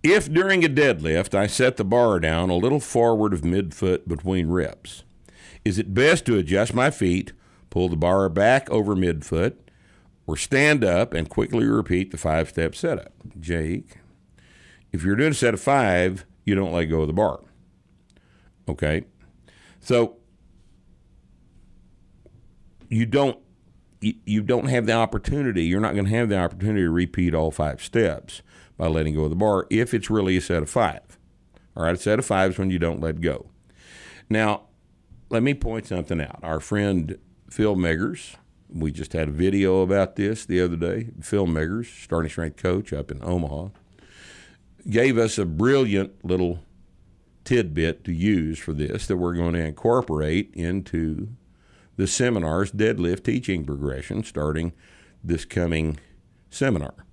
[0.02, 4.50] If during a deadlift I set the bar down a little forward of midfoot between
[4.50, 5.04] reps,
[5.64, 7.34] is it best to adjust my feet,
[7.70, 9.56] pull the bar back over midfoot,
[10.26, 13.14] or stand up and quickly repeat the five step setup?
[13.40, 13.98] Jake,
[14.92, 17.42] if you're doing a set of five, you don't let go of the bar.
[18.68, 19.06] Okay?
[19.80, 20.18] So
[22.90, 23.40] you don't
[24.26, 27.52] you, don't have the opportunity, you're not going to have the opportunity to repeat all
[27.52, 28.42] five steps
[28.78, 31.18] by letting go of the bar if it's really a set of five.
[31.76, 33.48] All right, a set of five is when you don't let go.
[34.30, 34.64] Now,
[35.30, 36.40] let me point something out.
[36.44, 37.18] Our friend
[37.50, 38.36] Phil Meggers,
[38.74, 41.10] we just had a video about this the other day.
[41.22, 43.70] Phil Meggers, starting strength coach up in Omaha,
[44.90, 46.60] gave us a brilliant little
[47.44, 51.30] tidbit to use for this that we're going to incorporate into
[51.98, 54.74] the seminar's deadlift teaching progression starting
[55.24, 56.00] this coming
[56.50, 57.06] seminar.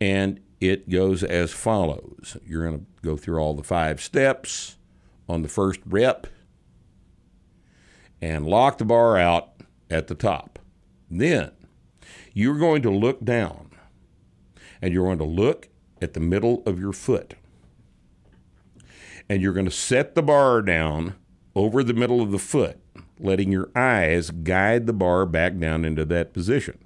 [0.00, 4.76] And it goes as follows you're going to go through all the five steps
[5.28, 6.26] on the first rep
[8.20, 9.50] and lock the bar out
[9.90, 10.57] at the top.
[11.10, 11.52] Then
[12.32, 13.70] you're going to look down
[14.80, 15.68] and you're going to look
[16.00, 17.34] at the middle of your foot.
[19.28, 21.14] And you're going to set the bar down
[21.54, 22.80] over the middle of the foot
[23.20, 26.78] letting your eyes guide the bar back down into that position.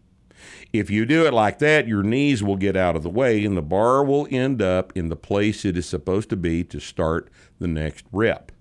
[0.72, 3.56] If you do it like that, your knees will get out of the way and
[3.56, 7.30] the bar will end up in the place it is supposed to be to start
[7.58, 8.51] the next rep.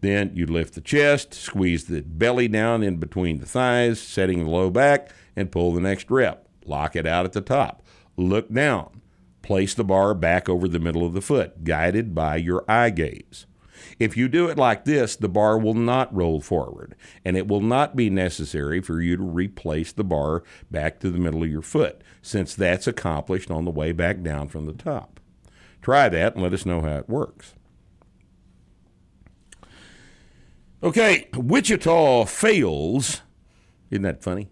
[0.00, 4.50] Then you lift the chest, squeeze the belly down in between the thighs, setting the
[4.50, 6.46] low back, and pull the next rep.
[6.64, 7.82] Lock it out at the top.
[8.16, 9.00] Look down.
[9.42, 13.46] Place the bar back over the middle of the foot, guided by your eye gaze.
[13.98, 17.60] If you do it like this, the bar will not roll forward, and it will
[17.60, 21.62] not be necessary for you to replace the bar back to the middle of your
[21.62, 25.20] foot, since that's accomplished on the way back down from the top.
[25.80, 27.54] Try that and let us know how it works.
[30.80, 33.22] Okay, Wichita fails.
[33.90, 34.48] Isn't that funny?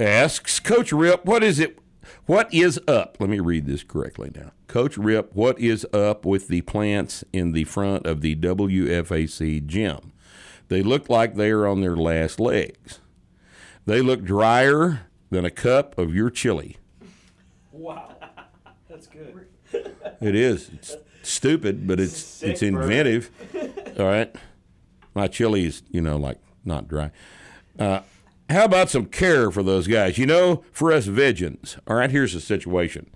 [0.00, 1.78] Asks Coach Rip, what is it?
[2.26, 3.16] What is up?
[3.20, 4.50] Let me read this correctly now.
[4.66, 10.12] Coach Rip, what is up with the plants in the front of the WFAC gym?
[10.66, 12.98] They look like they are on their last legs.
[13.86, 16.78] They look drier than a cup of your chili.
[17.70, 18.16] Wow.
[18.88, 19.46] That's good.
[20.20, 20.70] It is.
[20.72, 23.30] It's stupid, but it's Sick, it's inventive.
[23.98, 24.34] All right.
[25.14, 27.10] My chili is, you know, like not dry.
[27.78, 28.00] Uh,
[28.48, 30.18] how about some care for those guys?
[30.18, 33.10] You know, for us vegans, all right, here's the situation.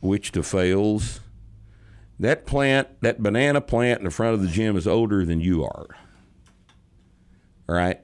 [0.00, 1.20] Wichita fails.
[2.18, 5.64] That plant, that banana plant in the front of the gym is older than you
[5.64, 5.86] are.
[7.68, 8.00] All right.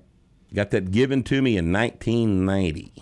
[0.53, 2.93] Got that given to me in 1990.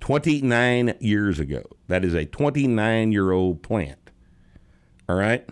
[0.00, 1.62] 29 years ago.
[1.88, 4.10] That is a 29 year old plant.
[5.08, 5.46] All right?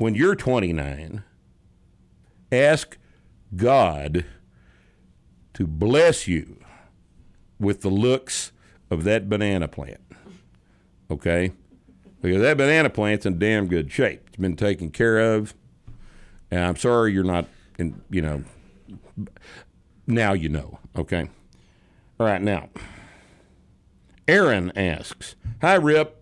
[0.00, 1.24] When you're 29,
[2.50, 2.96] ask
[3.54, 4.24] God
[5.52, 6.56] to bless you
[7.58, 8.52] with the looks
[8.90, 10.00] of that banana plant.
[11.10, 11.52] Okay?
[12.22, 14.22] Because that banana plant's in damn good shape.
[14.28, 15.52] It's been taken care of.
[16.50, 17.44] And I'm sorry you're not
[17.78, 18.44] in, you know,
[20.06, 20.78] now you know.
[20.96, 21.28] Okay?
[22.18, 22.70] All right, now.
[24.26, 26.16] Aaron asks Hi, Rip.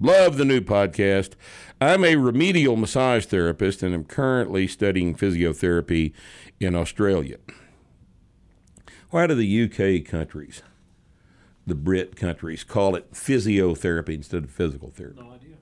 [0.00, 1.32] Love the new podcast.
[1.80, 6.12] I'm a remedial massage therapist and am currently studying physiotherapy
[6.58, 7.36] in Australia.
[9.10, 10.62] Why do the UK countries,
[11.66, 15.20] the Brit countries, call it physiotherapy instead of physical therapy?
[15.22, 15.56] No idea.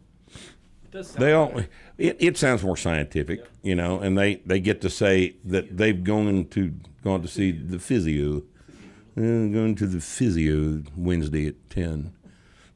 [0.85, 1.69] It does sound They all better.
[1.99, 6.03] it, it sounds more scientific, you know, and they, they get to say that they've
[6.03, 6.73] gone to
[7.05, 8.43] gone to see the physio.
[9.19, 12.13] Uh, going to the physio Wednesday at ten.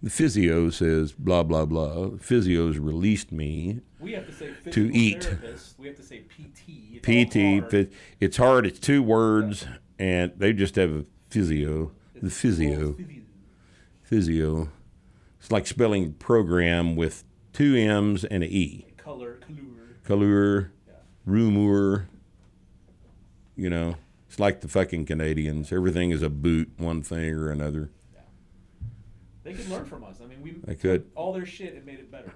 [0.02, 2.10] The physio says blah blah blah.
[2.18, 3.80] Physio's released me.
[4.00, 5.24] We have to say to eat.
[5.24, 5.78] therapist.
[5.78, 7.02] We have to say PT.
[7.04, 7.36] It's PT.
[7.60, 7.90] hard.
[8.18, 8.66] It's hard.
[8.66, 9.66] It's two words,
[9.98, 11.92] and they just have a physio.
[12.14, 12.94] The physio.
[12.94, 13.22] physio.
[14.02, 14.68] Physio.
[15.38, 18.86] It's like spelling program with two M's and a E.
[18.96, 19.58] Color, color.
[20.04, 20.94] Color, Yeah.
[21.26, 22.08] rumor.
[23.56, 23.96] You know,
[24.28, 25.72] it's like the fucking Canadians.
[25.72, 27.90] Everything is a boot, one thing or another.
[29.50, 30.16] They could learn from us.
[30.22, 31.06] I mean, we They could.
[31.14, 32.32] all their shit and made it better.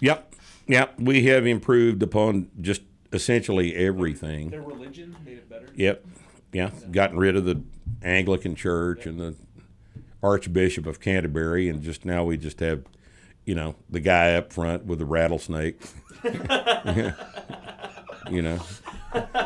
[0.00, 0.34] Yep,
[0.66, 0.98] yep.
[0.98, 4.50] We have improved upon just essentially everything.
[4.50, 5.66] Their religion made it better.
[5.74, 6.04] Yep,
[6.52, 6.70] yeah.
[6.90, 7.62] Gotten rid of the
[8.02, 9.34] Anglican Church and the
[10.22, 12.82] Archbishop of Canterbury, and just now we just have,
[13.44, 15.80] you know, the guy up front with the rattlesnake.
[18.30, 18.58] you know,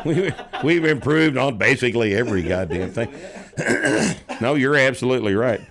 [0.05, 0.31] we,
[0.63, 3.13] we've improved on basically every goddamn thing.
[3.55, 5.61] Oh, no, you're absolutely right.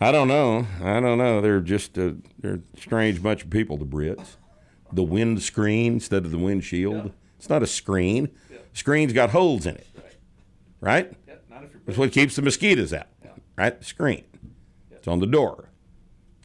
[0.00, 0.66] I don't know.
[0.82, 1.40] I don't know.
[1.40, 3.76] They're just a they're a strange bunch of people.
[3.76, 4.36] The Brits.
[4.92, 7.06] The windscreen instead of the windshield.
[7.06, 7.10] Yeah.
[7.36, 8.30] It's not a screen.
[8.50, 8.58] Yeah.
[8.72, 9.86] Screen's got holes in it,
[10.80, 11.12] Right.
[11.26, 13.30] Yeah, not if you're That's what keeps the mosquitoes out, Yeah.
[13.56, 13.78] right?
[13.78, 14.24] The screen.
[14.92, 15.68] It's on the door,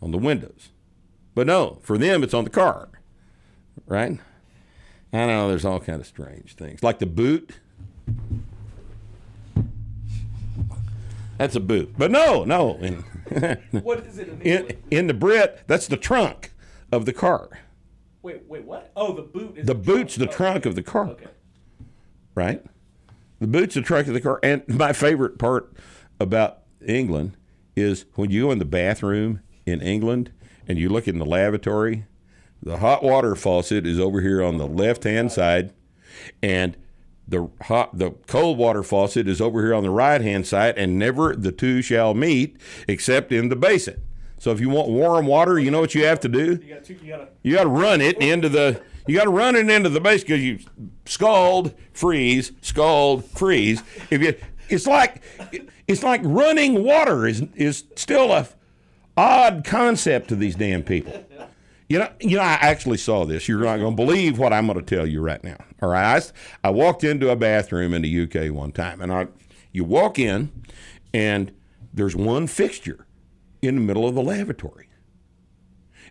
[0.01, 0.69] on the windows.
[1.35, 2.89] But no, for them, it's on the car,
[3.87, 4.19] right?
[5.13, 5.47] I don't know.
[5.47, 7.59] There's all kind of strange things, like the boot.
[11.43, 12.77] That's a boot, but no, no.
[12.77, 13.03] In,
[13.83, 16.53] What is it in in, in the Brit, that's the trunk
[16.89, 17.49] of the car.
[18.21, 18.93] Wait, wait, what?
[18.95, 20.69] Oh, the boot is The boot's the Oh, trunk okay.
[20.69, 21.07] of the car.
[21.09, 21.25] Okay.
[22.33, 22.63] right?
[23.41, 24.39] The boot's the trunk of the car.
[24.41, 25.73] And my favorite part
[26.17, 27.35] about England
[27.75, 30.31] is when you go in the bathroom in England
[30.65, 32.05] and you look in the lavatory,
[32.61, 35.73] the hot water faucet is over here on the left hand side,
[36.41, 36.77] and
[37.27, 40.99] the hot the cold water faucet is over here on the right hand side, and
[40.99, 42.57] never the two shall meet
[42.87, 44.01] except in the basin.
[44.39, 46.59] So if you want warm water, you know what you have to do?
[46.61, 46.95] You got two.
[47.01, 47.27] You got to.
[47.43, 48.81] You got to run it into the.
[49.07, 50.59] You got to run it into the basin because you
[51.05, 53.81] scald, freeze, scald, freeze.
[54.09, 54.35] If you,
[54.69, 55.21] it's like,
[55.87, 58.47] it's like running water is is still a
[59.15, 61.25] odd concept to these damn people.
[61.89, 62.43] You know, you know.
[62.43, 63.47] I actually saw this.
[63.47, 65.57] You're not going to believe what I'm going to tell you right now.
[65.81, 66.31] All right.
[66.63, 69.27] I walked into a bathroom in the UK one time, and I,
[69.71, 70.51] you walk in,
[71.13, 71.51] and
[71.93, 73.05] there's one fixture
[73.61, 74.89] in the middle of the lavatory,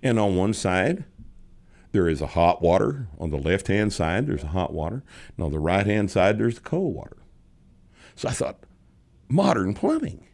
[0.02, 1.04] and on one side
[1.92, 3.08] there is a hot water.
[3.18, 5.04] On the left hand side, there's a hot water.
[5.36, 7.18] And on the right hand side, there's the cold water.
[8.16, 8.64] So I thought,
[9.28, 10.26] modern plumbing.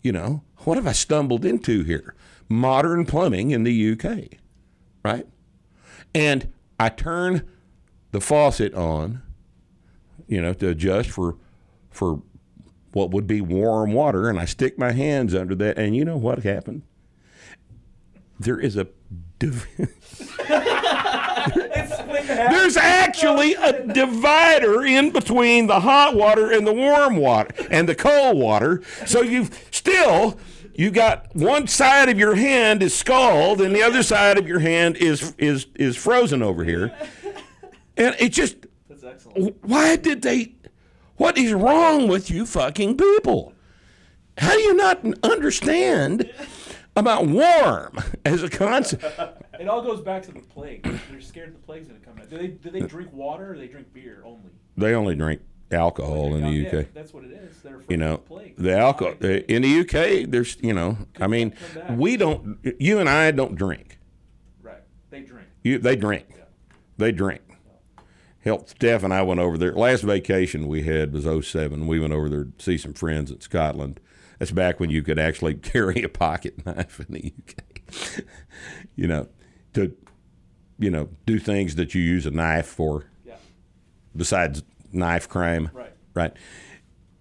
[0.00, 2.14] You know, what have I stumbled into here?
[2.48, 4.38] Modern plumbing in the UK,
[5.04, 5.26] right?
[6.14, 7.46] And I turn
[8.12, 9.22] the faucet on,
[10.26, 11.36] you know, to adjust for
[11.90, 12.22] for
[12.92, 16.16] what would be warm water, and I stick my hands under that, and you know
[16.16, 16.82] what happened?
[18.40, 18.88] There is a
[22.28, 27.94] There's actually a divider in between the hot water and the warm water and the
[27.94, 28.82] cold water.
[29.06, 30.38] So you've still
[30.78, 34.60] you got one side of your hand is scald and the other side of your
[34.60, 36.96] hand is is is frozen over here.
[37.96, 39.56] And it just That's excellent.
[39.64, 40.54] why did they
[41.16, 43.52] what is wrong with you fucking people?
[44.38, 46.30] How do you not understand
[46.94, 49.04] about warm as a concept?
[49.58, 50.84] It all goes back to the plague.
[51.10, 52.30] They're scared the plague's gonna come out.
[52.30, 52.46] Do they?
[52.46, 54.52] Do they drink water or they drink beer only?
[54.76, 55.40] They only drink
[55.70, 56.86] alcohol in the Yeah, UK.
[56.94, 57.60] that's what it is.
[57.62, 60.30] They're you know the the alcohol in the UK.
[60.30, 61.54] There's you know I mean
[61.90, 63.98] we don't you and I don't drink.
[64.62, 64.82] Right.
[65.10, 65.46] They drink.
[65.62, 66.26] You, they drink.
[66.30, 66.44] Yeah.
[66.96, 67.42] They drink.
[68.40, 69.72] Hell, Steph and I went over there.
[69.72, 71.86] Last vacation we had was 07.
[71.86, 74.00] We went over there to see some friends in Scotland.
[74.38, 78.24] That's back when you could actually carry a pocket knife in the UK.
[78.96, 79.28] you know,
[79.74, 79.94] to
[80.78, 83.34] you know do things that you use a knife for Yeah.
[84.16, 84.62] besides
[84.92, 85.70] knife crime.
[85.72, 85.92] Right.
[86.14, 86.32] Right.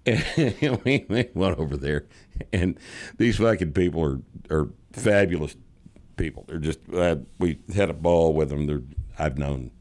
[0.05, 0.25] And
[0.85, 2.05] we, we went over there,
[2.53, 2.79] and
[3.17, 5.55] these fucking people are are fabulous
[6.15, 6.45] people.
[6.47, 8.67] They're just uh, we had a ball with them.
[8.67, 8.83] They're
[9.19, 9.71] I've known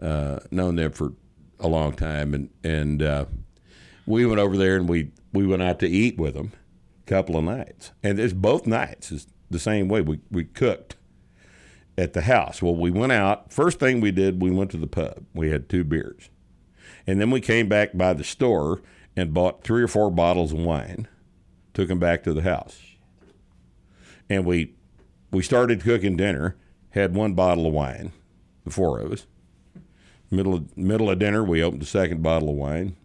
[0.00, 1.12] uh, known them for
[1.60, 3.24] a long time, and and uh,
[4.06, 6.52] we went over there and we we went out to eat with them
[7.06, 10.00] a couple of nights, and it's both nights is the same way.
[10.00, 10.96] We we cooked
[11.96, 12.62] at the house.
[12.62, 13.52] Well, we went out.
[13.52, 15.24] First thing we did, we went to the pub.
[15.34, 16.30] We had two beers,
[17.06, 18.82] and then we came back by the store
[19.16, 21.08] and bought three or four bottles of wine.
[21.74, 22.78] Took them back to the house,
[24.28, 24.74] and we
[25.30, 26.56] we started cooking dinner.
[26.90, 28.12] Had one bottle of wine,
[28.64, 29.26] the four of us.
[30.30, 32.96] Middle of, middle of dinner, we opened the second bottle of wine.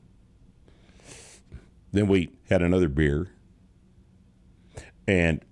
[1.93, 3.29] Then we had another beer,
[5.07, 5.43] and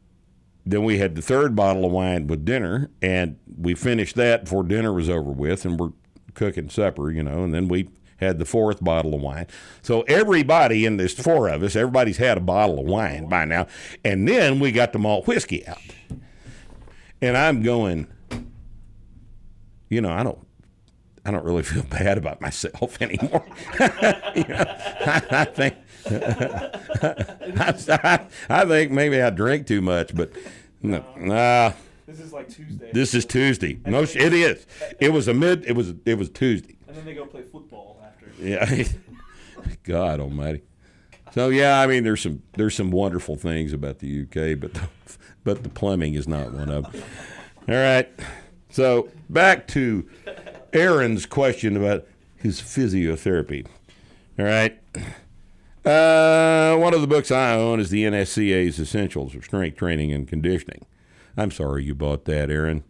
[0.65, 4.63] then we had the third bottle of wine with dinner, and we finished that before
[4.63, 5.93] dinner was over with, and we're
[6.33, 9.47] cooking supper, you know, and then we had the fourth bottle of wine.
[9.81, 13.67] So everybody in this four of us, everybody's had a bottle of wine by now,
[14.03, 15.77] and then we got the malt whiskey out,
[17.21, 18.07] and I'm going,
[19.89, 20.39] you know, I don't.
[21.27, 23.45] I don't really feel bad about myself anymore.
[24.35, 25.75] You know, I, I think
[26.07, 30.31] I, I think maybe I drink too much, but
[30.81, 31.71] no, nah,
[32.05, 32.89] This is like Tuesday.
[32.93, 33.79] this is Tuesday.
[33.85, 34.67] No, it is.
[34.99, 35.63] It was a mid.
[35.65, 35.93] It was.
[36.05, 36.75] It was Tuesday.
[36.87, 37.43] and then they go play.
[38.45, 38.83] Yeah.
[39.83, 40.61] God Almighty.
[41.33, 44.87] So yeah, I mean, there's some there's some wonderful things about the UK, but the,
[45.43, 47.03] but the plumbing is not one of them.
[47.67, 48.09] All right.
[48.69, 50.07] So back to
[50.73, 52.05] Aaron's question about
[52.37, 53.65] his physiotherapy.
[54.37, 54.79] All right.
[55.85, 60.27] Uh, one of the books I own is the NSCA's Essentials of Strength Training and
[60.27, 60.85] Conditioning.
[61.37, 62.83] I'm sorry you bought that, Aaron.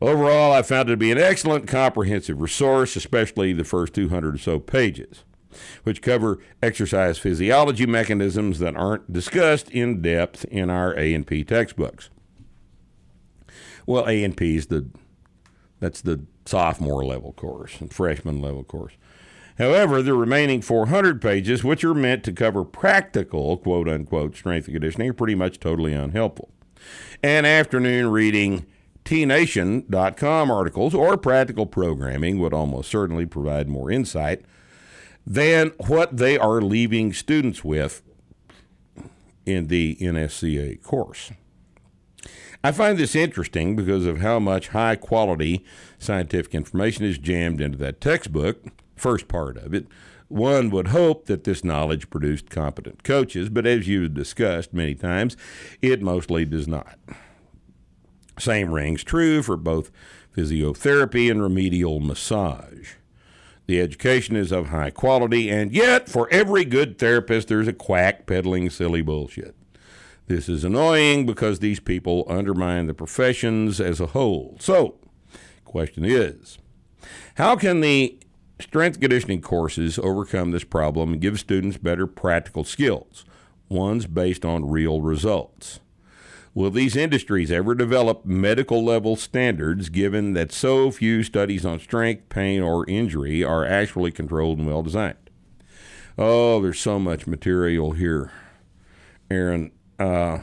[0.00, 4.38] Overall, I found it to be an excellent comprehensive resource, especially the first 200 or
[4.38, 5.24] so pages,
[5.84, 12.10] which cover exercise physiology mechanisms that aren't discussed in depth in our A&P textbooks.
[13.86, 14.86] Well, A&P is the
[15.78, 18.94] that's the sophomore level course and freshman level course.
[19.58, 24.74] However, the remaining 400 pages, which are meant to cover practical quote unquote strength and
[24.74, 26.50] conditioning, are pretty much totally unhelpful.
[27.22, 28.66] An afternoon reading
[29.06, 34.44] tnation.com articles or practical programming would almost certainly provide more insight
[35.24, 38.02] than what they are leaving students with
[39.46, 41.30] in the NSCA course.
[42.64, 45.64] I find this interesting because of how much high quality
[45.98, 48.64] scientific information is jammed into that textbook,
[48.96, 49.86] first part of it.
[50.26, 55.36] One would hope that this knowledge produced competent coaches, but as you've discussed many times,
[55.80, 56.98] it mostly does not.
[58.38, 59.90] Same rings true for both
[60.36, 62.94] physiotherapy and remedial massage.
[63.66, 68.26] The education is of high quality, and yet, for every good therapist, there's a quack
[68.26, 69.56] peddling silly bullshit.
[70.28, 74.56] This is annoying because these people undermine the professions as a whole.
[74.60, 74.96] So,
[75.64, 76.58] question is,
[77.36, 78.18] how can the
[78.60, 83.24] strength conditioning courses overcome this problem and give students better practical skills,
[83.68, 85.80] ones based on real results?
[86.56, 92.30] Will these industries ever develop medical level standards given that so few studies on strength,
[92.30, 95.18] pain, or injury are actually controlled and well designed?
[96.16, 98.32] Oh, there's so much material here,
[99.30, 99.70] Aaron.
[99.98, 100.38] Uh,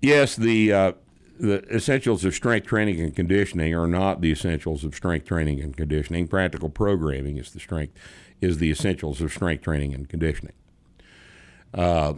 [0.00, 0.92] yes, the uh,
[1.40, 5.76] the essentials of strength training and conditioning are not the essentials of strength training and
[5.76, 6.28] conditioning.
[6.28, 7.92] Practical programming is the strength
[8.40, 10.54] is the essentials of strength training and conditioning.
[11.74, 12.14] Uh,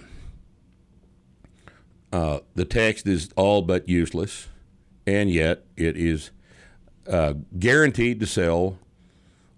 [2.13, 4.49] uh, the text is all but useless,
[5.07, 6.31] and yet it is
[7.09, 8.79] uh, guaranteed to sell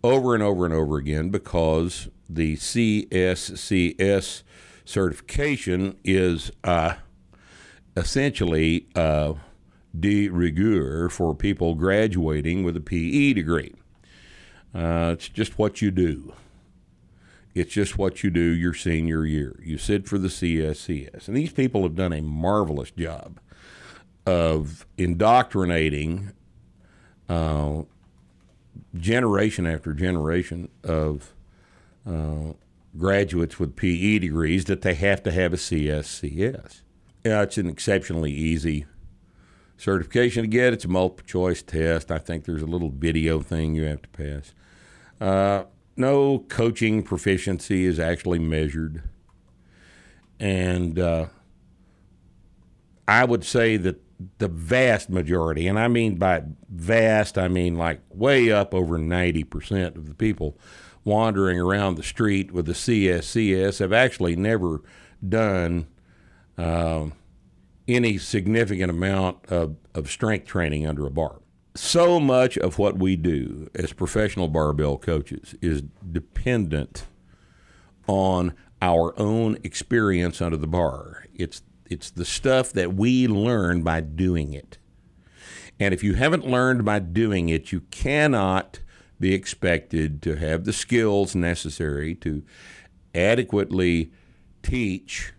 [0.02, 4.42] over and over and over again because the CSCS
[4.84, 6.94] certification is uh,
[7.96, 9.34] essentially uh,
[9.98, 13.74] de rigueur for people graduating with a PE degree.
[14.74, 16.32] Uh, it's just what you do.
[17.54, 19.58] It's just what you do your senior year.
[19.62, 21.26] You sit for the CSCS.
[21.26, 23.40] And these people have done a marvelous job
[24.24, 26.32] of indoctrinating
[27.28, 27.82] uh,
[28.96, 31.34] generation after generation of
[32.06, 32.52] uh,
[32.96, 36.82] graduates with PE degrees that they have to have a CSCS.
[37.24, 38.86] Yeah, it's an exceptionally easy
[39.76, 40.72] certification to get.
[40.72, 42.10] It's a multiple choice test.
[42.10, 44.54] I think there's a little video thing you have to pass.
[45.20, 45.64] Uh,
[46.00, 49.02] no coaching proficiency is actually measured.
[50.38, 51.26] And uh,
[53.06, 54.00] I would say that
[54.38, 59.96] the vast majority, and I mean by vast, I mean like way up over 90%
[59.96, 60.58] of the people
[61.04, 64.82] wandering around the street with the CSCS have actually never
[65.26, 65.86] done
[66.58, 67.14] um,
[67.88, 71.40] any significant amount of, of strength training under a bar.
[71.82, 77.06] So much of what we do as professional barbell coaches is dependent
[78.06, 78.52] on
[78.82, 81.24] our own experience under the bar.
[81.34, 84.76] It's it's the stuff that we learn by doing it.
[85.80, 88.80] And if you haven't learned by doing it, you cannot
[89.18, 92.44] be expected to have the skills necessary to
[93.14, 94.12] adequately
[94.62, 95.32] teach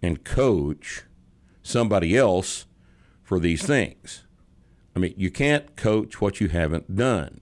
[0.00, 1.04] and coach
[1.62, 2.64] somebody else
[3.22, 4.24] for these things.
[4.94, 7.40] I mean, you can't coach what you haven't done.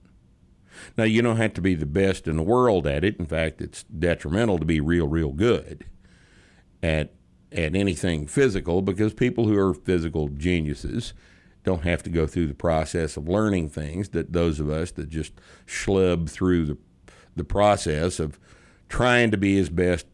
[0.97, 3.17] Now, you don't have to be the best in the world at it.
[3.17, 5.85] In fact, it's detrimental to be real, real good
[6.81, 7.13] at
[7.51, 11.15] at anything physical because people who are physical geniuses
[11.63, 15.09] don't have to go through the process of learning things that those of us that
[15.09, 15.33] just
[15.65, 16.77] schlub through the
[17.35, 18.39] the process of
[18.87, 20.05] trying to be as best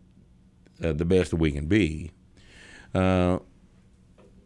[0.84, 2.12] uh, the best that we can be.
[2.94, 3.40] Uh,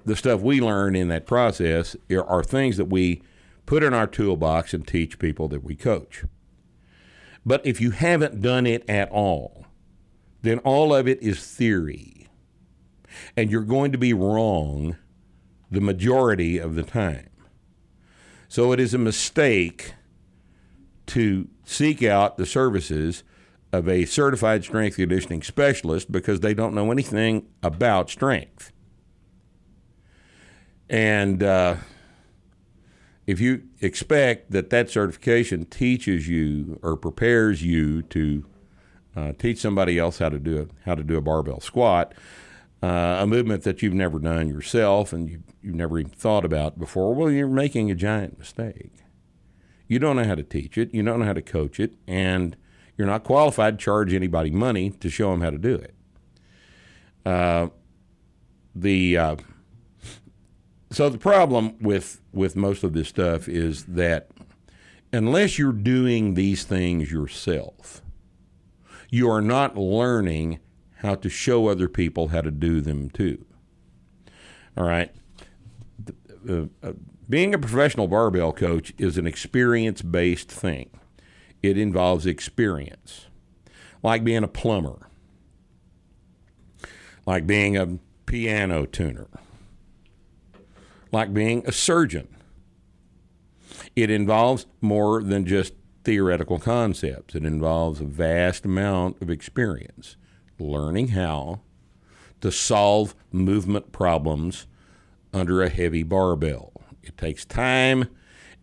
[0.05, 3.21] the stuff we learn in that process are, things that we
[3.65, 6.23] put in our toolbox and teach people that we coach.
[7.45, 9.65] But if you haven't done it at all,
[10.41, 12.27] then all of it is theory.
[13.35, 14.97] And you're going to be wrong
[15.69, 17.29] the majority of the time.
[18.47, 19.93] So it is a mistake
[21.07, 23.23] to seek out the services
[23.71, 28.71] of a certified strength conditioning specialist because they don't know anything about strength.
[30.89, 31.75] And uh,
[33.27, 38.45] if you expect that that certification teaches you or prepares you to
[39.15, 42.13] uh, teach somebody else how to do a, how to do a barbell squat,
[42.81, 46.79] uh, a movement that you've never done yourself and you, you've never even thought about
[46.79, 48.93] before, well, you're making a giant mistake.
[49.87, 52.55] You don't know how to teach it, you don't know how to coach it, and
[52.97, 55.95] you're not qualified to charge anybody money to show them how to do it.
[57.25, 57.67] Uh,
[58.73, 59.35] the uh,
[60.91, 64.29] so the problem with with most of this stuff is that
[65.11, 68.01] unless you're doing these things yourself,
[69.09, 70.59] you are not learning
[70.97, 73.45] how to show other people how to do them too.
[74.77, 75.11] All right.
[76.47, 76.93] Uh, uh,
[77.29, 80.89] being a professional barbell coach is an experience based thing.
[81.61, 83.27] It involves experience,
[84.01, 85.09] like being a plumber,
[87.25, 89.27] like being a piano tuner,
[91.11, 92.27] like being a surgeon.
[93.95, 100.15] It involves more than just theoretical concepts, it involves a vast amount of experience,
[100.57, 101.61] learning how
[102.41, 104.65] to solve movement problems
[105.33, 106.71] under a heavy barbell.
[107.03, 108.07] It takes time,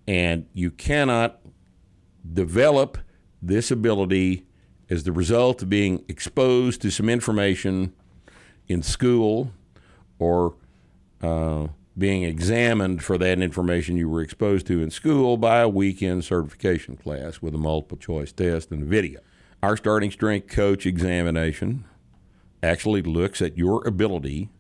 [0.09, 1.41] and you cannot
[2.33, 2.99] develop
[3.43, 4.47] this ability
[4.89, 7.93] as the result of being exposed to some information
[8.69, 9.53] in school
[10.19, 10.55] or
[11.23, 11.67] uh,
[11.99, 16.97] being examined for that information you were exposed to in school by a weekend certification
[16.97, 19.21] class with a multiple choice test and video.
[19.63, 21.87] Our starting strength coach examination
[22.63, 24.51] actually looks at your ability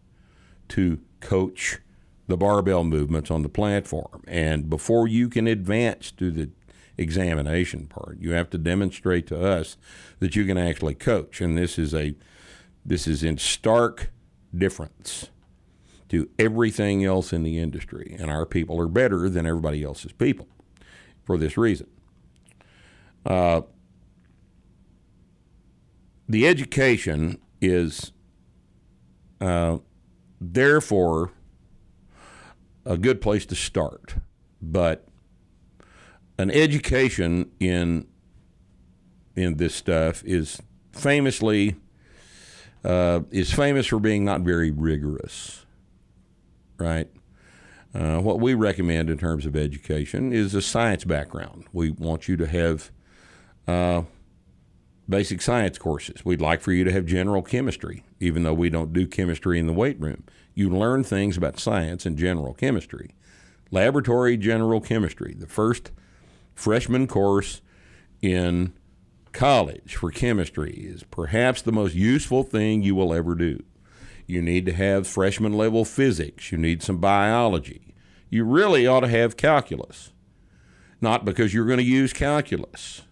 [0.68, 1.78] to coach
[2.26, 4.22] the barbell movements on the platform.
[4.26, 6.51] And before you can advance to the
[6.97, 9.76] examination part, you have to demonstrate to us
[10.20, 11.41] that you can actually coach.
[11.41, 12.14] And this is a
[12.84, 14.11] this is in stark
[14.57, 15.28] difference
[16.09, 18.17] to everything else in the industry.
[18.19, 20.47] And our people are better than everybody else's people
[21.25, 21.89] for this reason.
[23.25, 23.63] Uh,
[26.29, 28.13] the education is
[29.41, 29.79] uh,
[30.41, 31.33] therefore
[32.85, 34.17] a good place to start,
[34.63, 35.07] but
[36.39, 38.07] an education in
[39.35, 41.77] in this stuff is famously
[42.85, 45.66] uh, is famous for being not very rigorous,
[46.79, 47.09] right?
[47.95, 51.64] Uh, what we recommend in terms of education is a science background.
[51.72, 52.91] We want you to have
[53.66, 54.03] uh,
[55.09, 56.24] basic science courses.
[56.24, 59.66] We'd like for you to have general chemistry, even though we don't do chemistry in
[59.66, 60.24] the weight room.
[60.55, 63.14] You learn things about science and general chemistry.
[63.70, 65.91] Laboratory general chemistry, the first
[66.55, 67.61] freshman course
[68.22, 68.72] in
[69.33, 73.62] college for chemistry, is perhaps the most useful thing you will ever do.
[74.27, 77.95] You need to have freshman level physics, you need some biology.
[78.29, 80.12] You really ought to have calculus.
[81.01, 83.03] Not because you're going to use calculus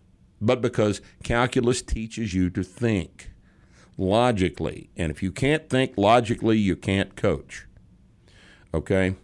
[0.44, 3.30] but because calculus teaches you to think
[3.96, 4.90] logically.
[4.96, 7.66] And if you can't think logically, you can't coach.
[8.72, 9.16] Okay?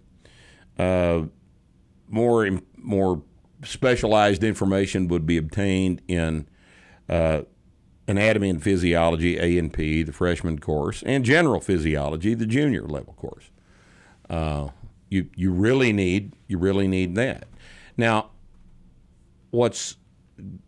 [0.79, 1.25] Uh,
[2.09, 3.23] more, more
[3.65, 6.49] specialized information would be obtained in
[7.09, 7.43] uh,
[8.09, 13.15] anatomy and physiology A and P, the freshman course, and general physiology, the junior level
[13.15, 13.51] course.
[14.29, 14.69] Uh,
[15.09, 17.49] you you really need you really need that.
[17.97, 18.31] Now,
[19.51, 19.97] what's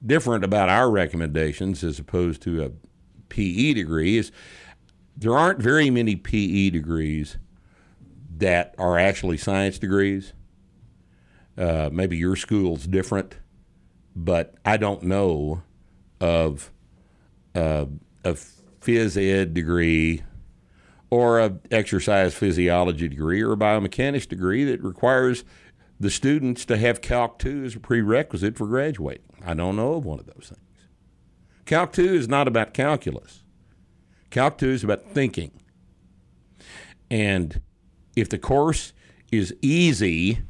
[0.05, 2.71] different about our recommendations as opposed to a
[3.29, 4.31] PE degree is
[5.17, 7.39] there aren't very many PE degrees
[8.39, 10.33] that are actually science degrees.
[11.57, 13.37] Uh, maybe your school's different,
[14.17, 15.63] but I don't know
[16.21, 16.71] of
[17.55, 17.87] uh,
[18.25, 18.33] a
[18.81, 20.23] phys ed degree
[21.11, 25.45] or a exercise physiology degree or a biomechanics degree that requires
[26.01, 29.25] the students to have Calc 2 as a prerequisite for graduating.
[29.45, 30.89] I don't know of one of those things.
[31.65, 33.45] Calc 2 is not about calculus.
[34.31, 35.53] Calc 2 is about thinking.
[37.11, 37.61] And
[38.17, 38.93] if the course
[39.31, 40.41] is easy,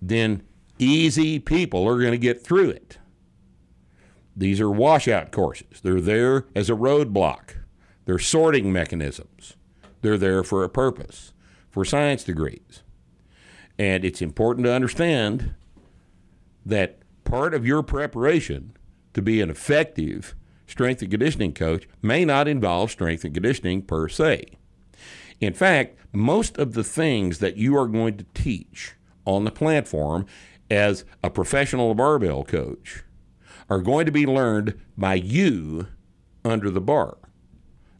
[0.00, 0.42] then
[0.78, 2.98] easy people are going to get through it.
[4.36, 5.80] These are washout courses.
[5.82, 7.56] They're there as a roadblock.
[8.04, 9.56] They're sorting mechanisms.
[10.00, 11.32] They're there for a purpose,
[11.70, 12.82] for science degrees.
[13.78, 15.54] And it's important to understand
[16.64, 18.76] that part of your preparation
[19.14, 20.34] to be an effective
[20.66, 24.44] strength and conditioning coach may not involve strength and conditioning per se.
[25.40, 30.26] In fact, most of the things that you are going to teach on the platform
[30.70, 33.02] as a professional barbell coach
[33.72, 35.86] are going to be learned by you
[36.44, 37.16] under the bar,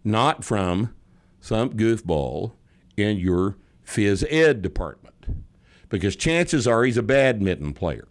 [0.04, 0.94] not from
[1.40, 2.52] some goofball
[2.94, 3.56] in your
[3.86, 5.46] phys ed department.
[5.88, 8.06] Because chances are he's a badminton player,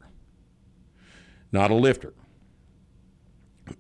[1.52, 2.16] not a lifter.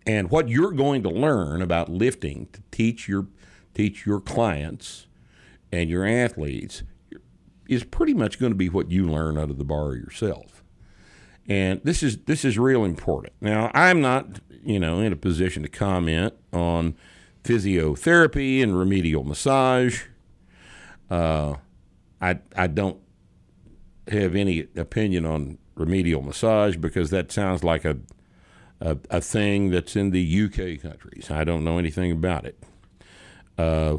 [0.05, 3.25] And what you're going to learn about lifting to teach your
[3.73, 5.07] teach your clients
[5.71, 6.83] and your athletes
[7.67, 10.50] is pretty much going to be what you learn of the bar yourself.
[11.47, 13.33] And this is this is real important.
[13.41, 16.95] Now, I'm not, you know, in a position to comment on
[17.43, 20.03] physiotherapy and remedial massage.
[21.09, 21.55] Uh,
[22.21, 22.99] I I don't
[24.07, 27.97] have any opinion on remedial massage because that sounds like a,
[28.79, 31.31] a, a thing that's in the UK countries.
[31.31, 32.63] I don't know anything about it.
[33.57, 33.97] Uh,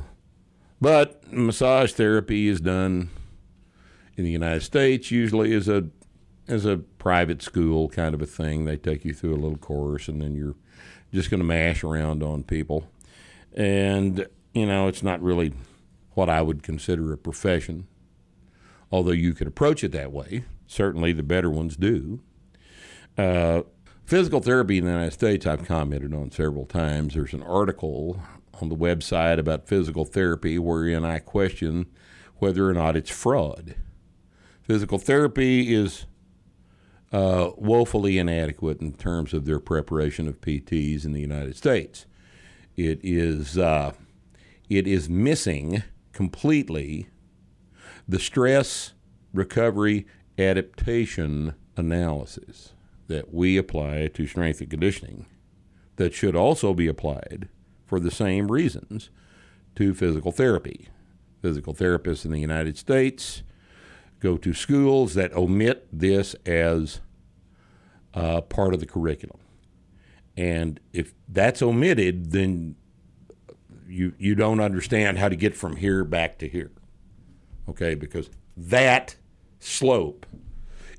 [0.80, 3.10] but massage therapy is done
[4.16, 5.88] in the United States usually as a
[6.48, 8.64] as a private school kind of a thing.
[8.64, 10.56] They take you through a little course and then you're
[11.12, 12.88] just going to mash around on people.
[13.54, 15.52] And you know, it's not really
[16.14, 17.86] what I would consider a profession
[18.92, 20.44] although you could approach it that way.
[20.66, 22.20] Certainly, the better ones do.
[23.16, 23.62] Uh,
[24.04, 27.14] physical therapy in the United States, I've commented on several times.
[27.14, 28.22] There's an article
[28.60, 31.86] on the website about physical therapy wherein I question
[32.36, 33.74] whether or not it's fraud.
[34.62, 36.06] Physical therapy is
[37.12, 42.06] uh, woefully inadequate in terms of their preparation of PTs in the United States.
[42.76, 43.92] It is uh,
[44.70, 45.82] it is missing
[46.12, 47.08] completely
[48.08, 48.94] the stress
[49.32, 50.06] recovery
[50.38, 52.72] adaptation analysis
[53.08, 55.26] that we apply to strength and conditioning
[55.96, 57.48] that should also be applied
[57.84, 59.10] for the same reasons
[59.76, 60.88] to physical therapy.
[61.42, 63.42] Physical therapists in the United States
[64.22, 67.00] go to schools that omit this as
[68.14, 69.40] uh, part of the curriculum.
[70.36, 72.76] And if that's omitted, then
[73.86, 76.70] you, you don't understand how to get from here back to here
[77.68, 79.16] okay, because that
[79.58, 80.26] slope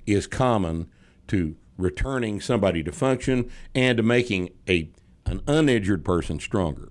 [0.05, 0.89] is common
[1.27, 4.89] to returning somebody to function and to making a
[5.25, 6.89] an uninjured person stronger.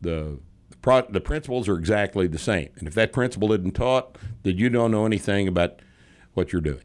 [0.00, 0.38] The
[0.82, 4.90] the principles are exactly the same, and if that principle isn't taught, then you don't
[4.90, 5.80] know anything about
[6.34, 6.82] what you're doing.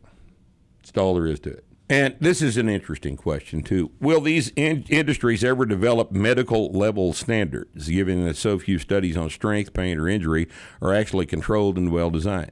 [0.82, 1.64] That's all there is to it.
[1.90, 3.92] And this is an interesting question, too.
[4.02, 9.30] Will these in- industries ever develop medical level standards, given that so few studies on
[9.30, 10.50] strength, pain, or injury
[10.82, 12.52] are actually controlled and well designed?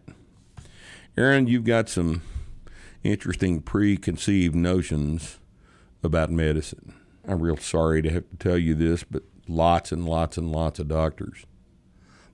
[1.17, 2.21] Aaron, you've got some
[3.03, 5.39] interesting preconceived notions
[6.01, 6.93] about medicine.
[7.27, 10.79] I'm real sorry to have to tell you this, but lots and lots and lots
[10.79, 11.45] of doctors,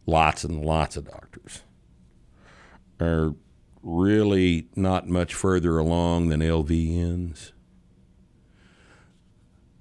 [0.05, 1.62] lots and lots of doctors
[2.99, 3.34] are
[3.82, 7.51] really not much further along than LVNs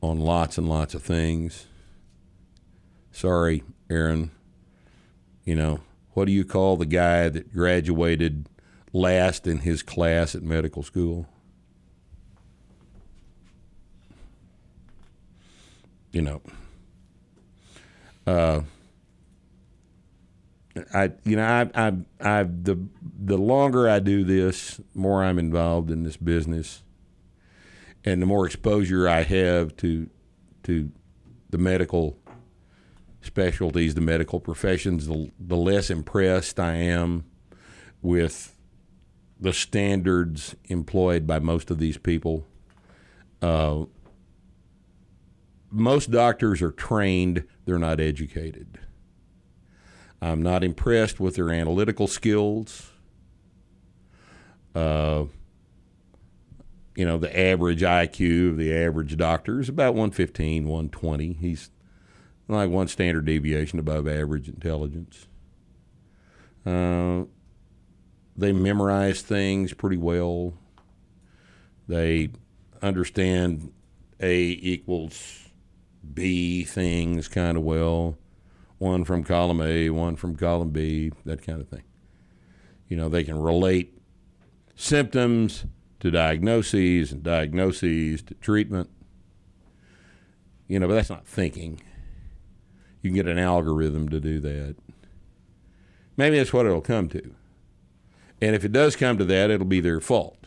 [0.03, 1.67] on lots and lots of things.
[3.13, 4.31] Sorry, Aaron.
[5.45, 5.81] You know,
[6.13, 8.49] what do you call the guy that graduated
[8.93, 11.27] last in his class at medical school?
[16.13, 16.43] You know,
[18.31, 18.63] uh,
[20.95, 22.79] I you know I I I the
[23.19, 26.83] the longer I do this, more I'm involved in this business,
[28.05, 30.09] and the more exposure I have to
[30.65, 30.91] to
[31.51, 32.19] the medical
[33.23, 37.25] specialties, the medical professions, the, the less impressed I am
[38.01, 38.57] with
[39.39, 42.47] the standards employed by most of these people.
[43.43, 43.85] Uh,
[45.71, 48.81] most doctors are trained, they're not educated.
[50.21, 52.91] I'm not impressed with their analytical skills.
[54.75, 55.27] Uh,
[56.97, 61.33] you know, the average IQ of the average doctor is about 115, 120.
[61.35, 61.71] He's
[62.49, 65.29] like one standard deviation above average intelligence.
[66.67, 67.23] Uh,
[68.37, 70.55] they memorize things pretty well.
[71.87, 72.31] They
[72.83, 73.73] understand
[74.19, 75.50] A equals
[76.15, 78.17] B things kind of well.
[78.79, 81.83] One from column A, one from column B, that kind of thing.
[82.89, 84.01] You know, they can relate
[84.75, 85.67] symptoms
[86.01, 88.89] to diagnoses and diagnoses to treatment.
[90.67, 91.83] You know, but that's not thinking.
[93.03, 94.77] You can get an algorithm to do that.
[96.17, 97.35] Maybe that's what it'll come to.
[98.41, 100.47] And if it does come to that, it'll be their fault.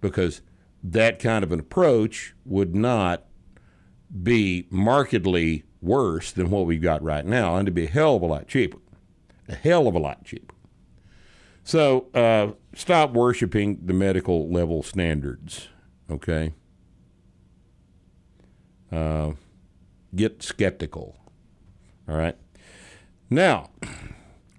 [0.00, 0.42] Because
[0.82, 3.24] that kind of an approach would not
[4.22, 8.22] be markedly worse than what we've got right now, and to be a hell of
[8.22, 8.78] a lot cheaper.
[9.48, 10.54] A hell of a lot cheaper.
[11.64, 15.68] So uh, stop worshiping the medical level standards,
[16.10, 16.54] okay?
[18.90, 19.32] Uh,
[20.14, 21.16] get skeptical,
[22.08, 22.36] all right?
[23.30, 23.70] Now,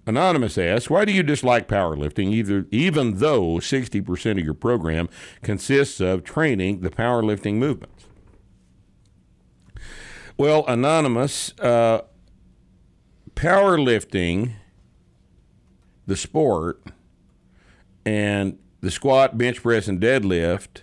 [0.06, 5.08] Anonymous asks, why do you dislike powerlifting, either, even though 60% of your program
[5.42, 7.99] consists of training the powerlifting movements?
[10.40, 12.00] Well, Anonymous, uh,
[13.34, 14.52] powerlifting,
[16.06, 16.82] the sport,
[18.06, 20.80] and the squat, bench press, and deadlift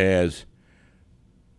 [0.00, 0.46] as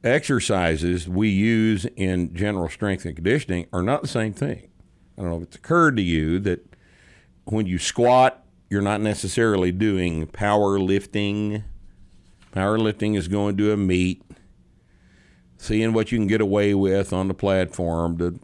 [0.04, 4.68] exercises we use in general strength and conditioning are not the same thing.
[5.18, 6.76] I don't know if it's occurred to you that
[7.46, 11.64] when you squat, you're not necessarily doing power lifting.
[12.54, 14.24] Is going to a meet,
[15.58, 18.40] seeing what you can get away with on the platform to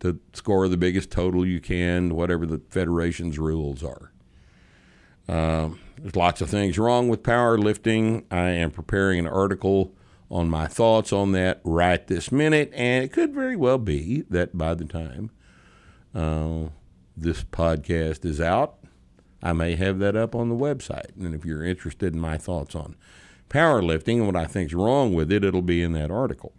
[0.00, 4.12] to score the biggest total you can, whatever the federation's rules are.
[5.26, 8.24] Um, there's lots of things wrong with powerlifting.
[8.30, 9.94] I am preparing an article
[10.30, 14.56] on my thoughts on that right this minute, and it could very well be that
[14.56, 15.30] by the time
[16.14, 16.68] uh,
[17.16, 18.78] this podcast is out,
[19.42, 21.16] I may have that up on the website.
[21.16, 22.96] And if you're interested in my thoughts on
[23.48, 26.52] powerlifting and what I think is wrong with it, it'll be in that article.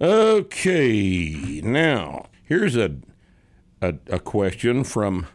[0.00, 2.96] Okay, now here's a
[3.82, 5.26] a, a question from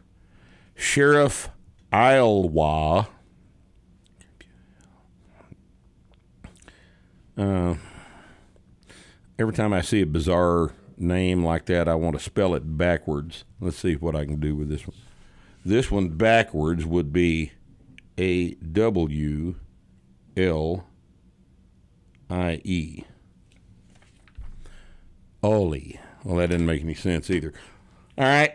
[0.76, 1.50] Sheriff
[1.92, 3.08] Iowa.
[7.38, 7.76] Uh,
[9.38, 13.44] every time I see a bizarre name like that, I want to spell it backwards.
[13.60, 14.98] Let's see what I can do with this one.
[15.66, 17.52] This one backwards would be
[18.18, 19.56] A W
[20.38, 20.88] L
[22.30, 23.04] I E.
[25.44, 26.00] Ollie.
[26.24, 27.54] Well, that didn't make any sense either.
[28.18, 28.54] All right.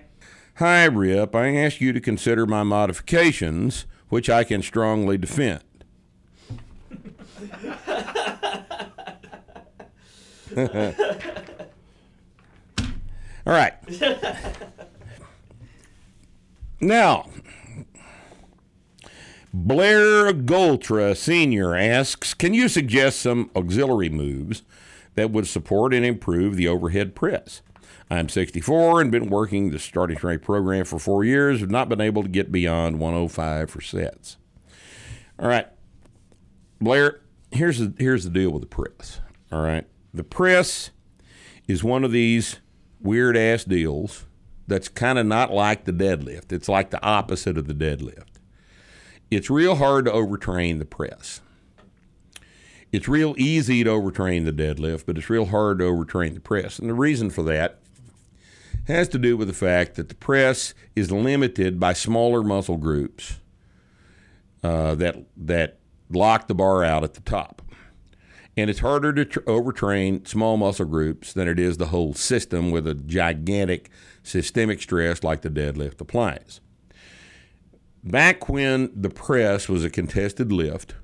[0.56, 1.34] Hi, Rip.
[1.34, 5.62] I ask you to consider my modifications, which I can strongly defend.
[13.46, 13.72] All right.
[16.80, 17.28] now,
[19.52, 21.74] Blair Goltra Sr.
[21.74, 24.62] asks Can you suggest some auxiliary moves
[25.16, 27.62] that would support and improve the overhead press?
[28.08, 31.60] I'm 64 and been working the starting strength program for four years.
[31.60, 34.36] Have not been able to get beyond 105 for sets.
[35.38, 35.66] All right,
[36.80, 37.20] Blair.
[37.52, 39.20] Here's the here's the deal with the press.
[39.50, 40.90] All right, the press
[41.66, 42.60] is one of these
[43.00, 44.26] weird ass deals
[44.68, 46.52] that's kind of not like the deadlift.
[46.52, 48.29] It's like the opposite of the deadlift.
[49.30, 51.40] It's real hard to overtrain the press.
[52.92, 56.78] It's real easy to overtrain the deadlift, but it's real hard to overtrain the press.
[56.78, 57.78] And the reason for that
[58.88, 63.38] has to do with the fact that the press is limited by smaller muscle groups
[64.64, 65.78] uh, that that
[66.10, 67.62] lock the bar out at the top.
[68.56, 72.72] And it's harder to tr- overtrain small muscle groups than it is the whole system
[72.72, 73.90] with a gigantic
[74.24, 76.60] systemic stress like the deadlift applies.
[78.02, 80.94] Back when the press was a contested lift,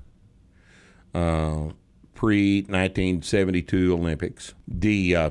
[1.13, 1.69] uh,
[2.15, 5.29] pre 1972 Olympics, the uh,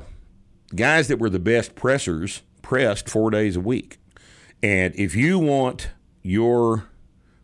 [0.75, 3.97] guys that were the best pressers pressed four days a week.
[4.63, 5.89] And if you want
[6.23, 6.89] your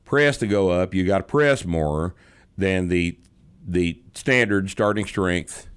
[0.05, 2.15] press to go up, you got to press more
[2.57, 3.17] than the
[3.65, 5.69] the standard starting strength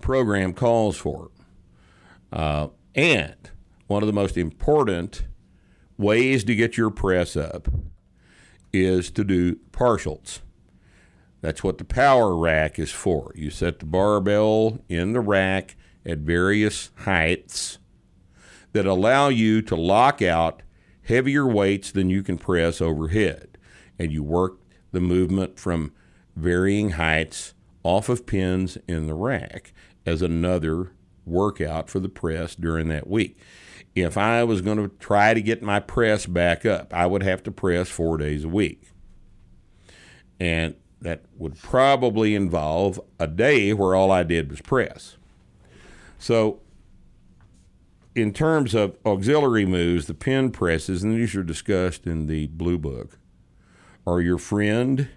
[0.00, 1.30] program calls for.
[2.32, 3.50] Uh, and
[3.86, 5.24] one of the most important
[5.98, 7.68] ways to get your press up
[8.72, 10.40] is to do partials.
[11.40, 13.32] That's what the power rack is for.
[13.34, 17.78] You set the barbell in the rack at various heights
[18.72, 20.62] that allow you to lock out
[21.02, 23.58] heavier weights than you can press overhead.
[23.98, 24.60] And you work
[24.92, 25.92] the movement from
[26.34, 29.72] varying heights off of pins in the rack
[30.04, 30.92] as another
[31.24, 33.38] workout for the press during that week.
[33.96, 37.42] If I was going to try to get my press back up, I would have
[37.44, 38.92] to press four days a week.
[40.38, 45.16] And that would probably involve a day where all I did was press.
[46.18, 46.60] So,
[48.14, 52.78] in terms of auxiliary moves, the pin presses, and these are discussed in the Blue
[52.78, 53.18] Book,
[54.06, 55.08] are your friend.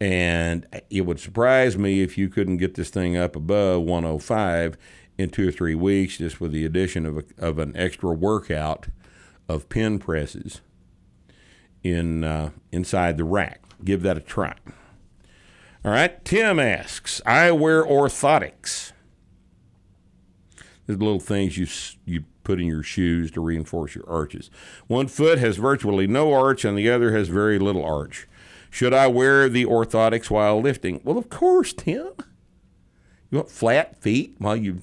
[0.00, 4.78] And it would surprise me if you couldn't get this thing up above 105
[5.18, 8.86] in two or three weeks just with the addition of, a, of an extra workout
[9.48, 10.60] of pin presses
[11.82, 13.62] in uh, inside the rack.
[13.84, 14.56] Give that a try.
[15.84, 16.24] All right.
[16.24, 18.92] Tim asks, I wear orthotics.
[20.86, 21.66] There's little things you
[22.06, 24.50] you put in your shoes to reinforce your arches.
[24.86, 28.26] One foot has virtually no arch, and the other has very little arch.
[28.70, 31.00] Should I wear the orthotics while lifting?
[31.04, 32.12] Well, of course, Tim.
[33.30, 34.80] You want flat feet while you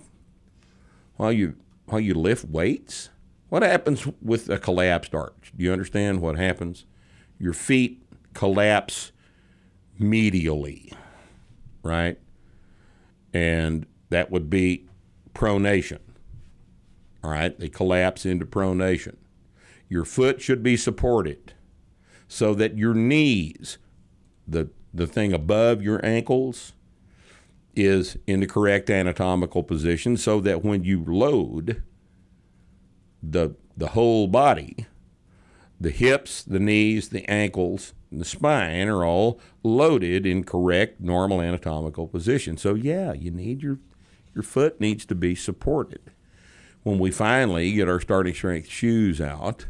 [1.17, 1.55] while you
[1.85, 3.09] while you lift weights?
[3.49, 5.53] What happens with a collapsed arch?
[5.55, 6.85] Do you understand what happens?
[7.39, 8.01] Your feet
[8.33, 9.11] collapse
[9.99, 10.91] medially,
[11.83, 12.19] right?
[13.33, 14.87] And that would be
[15.33, 15.99] pronation.
[17.23, 19.15] All right, they collapse into pronation.
[19.89, 21.53] Your foot should be supported
[22.27, 23.77] so that your knees,
[24.47, 26.73] the the thing above your ankles,
[27.75, 31.83] is in the correct anatomical position so that when you load
[33.21, 34.85] the the whole body,
[35.79, 41.41] the hips, the knees, the ankles, and the spine are all loaded in correct normal
[41.41, 42.57] anatomical position.
[42.57, 43.79] So yeah, you need your
[44.33, 46.11] your foot needs to be supported.
[46.83, 49.65] When we finally get our starting strength shoes out,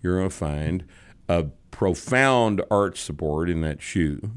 [0.00, 0.84] you're going to find
[1.28, 4.30] a profound arch support in that shoe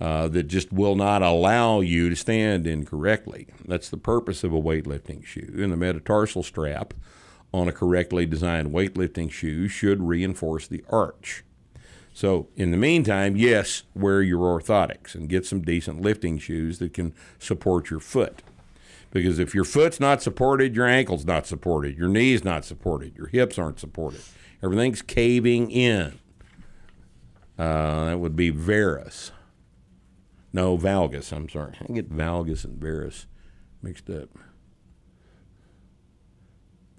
[0.00, 3.48] uh, that just will not allow you to stand incorrectly.
[3.66, 5.52] That's the purpose of a weightlifting shoe.
[5.58, 6.94] And the metatarsal strap
[7.52, 11.44] on a correctly designed weightlifting shoe should reinforce the arch.
[12.12, 16.92] So, in the meantime, yes, wear your orthotics and get some decent lifting shoes that
[16.92, 18.42] can support your foot.
[19.10, 23.26] Because if your foot's not supported, your ankle's not supported, your knee's not supported, your
[23.26, 24.22] hips aren't supported.
[24.62, 26.18] Everything's caving in.
[27.58, 29.32] Uh, that would be varus.
[30.52, 31.32] No, valgus.
[31.32, 31.74] I'm sorry.
[31.88, 33.26] I get valgus and varus
[33.82, 34.30] mixed up.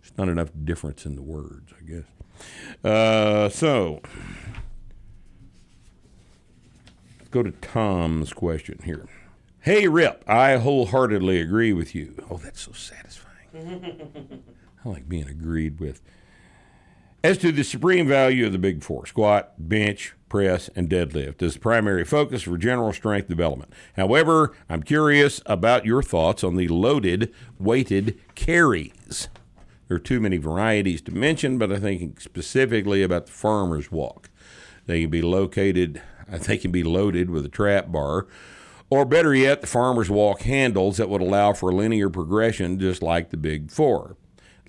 [0.02, 2.06] It's not enough difference in the words, I guess.
[2.84, 4.02] Uh, so,
[7.20, 9.08] let's go to Tom's question here.
[9.60, 12.16] Hey, Rip, I wholeheartedly agree with you.
[12.30, 13.30] Oh, that's so satisfying.
[14.86, 16.02] I like being agreed with.
[17.24, 21.54] As to the supreme value of the Big Four squat, bench, press, and deadlift as
[21.54, 23.72] the primary focus for general strength development.
[23.96, 29.28] However, I'm curious about your thoughts on the loaded, weighted carries.
[29.88, 34.32] There are too many varieties to mention, but I think specifically about the farmer's walk.
[34.88, 36.02] They can be located,
[36.38, 38.26] think, can be loaded with a trap bar,
[38.90, 43.30] or better yet, the farmer's walk handles that would allow for linear progression, just like
[43.30, 44.16] the Big Four.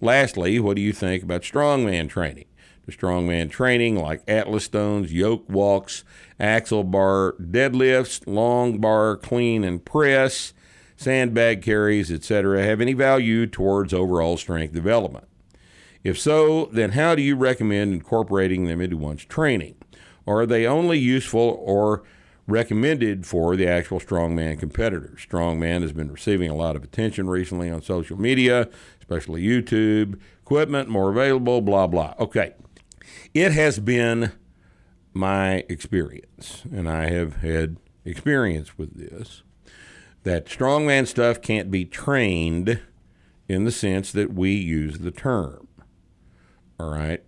[0.03, 2.46] Lastly, what do you think about strongman training?
[2.86, 6.03] The strongman training like Atlas stones, yoke walks,
[6.40, 10.55] axle bar deadlifts, long bar clean and press,
[10.96, 15.28] sandbag carries, etc., have any value towards overall strength development?
[16.03, 19.76] If so, then how do you recommend incorporating them into one's training?
[20.26, 22.03] Are they only useful or
[22.47, 25.20] recommended for the actual strongman competitors?
[25.28, 28.68] Strongman has been receiving a lot of attention recently on social media,
[29.01, 30.18] especially YouTube.
[30.43, 32.14] Equipment more available, blah, blah.
[32.18, 32.55] Okay.
[33.34, 34.32] It has been
[35.14, 39.43] my experience, and I have had experience with this,
[40.24, 42.80] that strongman stuff can't be trained
[43.49, 45.68] in the sense that we use the term.
[46.78, 47.22] All right.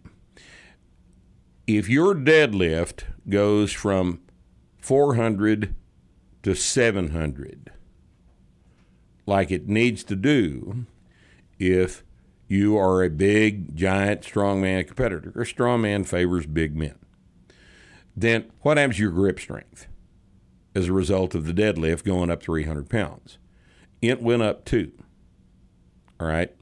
[1.67, 4.21] If your deadlift goes from
[4.85, 5.74] 400
[6.43, 7.72] to 700,
[9.24, 10.85] like it needs to do,
[11.59, 12.05] if
[12.49, 16.99] you are a big, giant, strongman competitor, or strongman favors big men,
[18.14, 19.87] then what happens to your grip strength
[20.74, 23.39] as a result of the deadlift going up 300 pounds?
[24.03, 24.93] it went up too.
[26.20, 26.55] All right.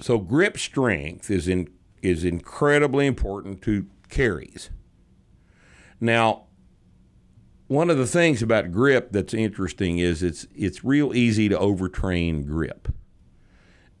[0.00, 1.70] So grip strength is in
[2.02, 4.68] is incredibly important to carries.
[6.00, 6.46] Now,
[7.70, 12.46] one of the things about grip that's interesting is it's it's real easy to overtrain
[12.46, 12.88] grip.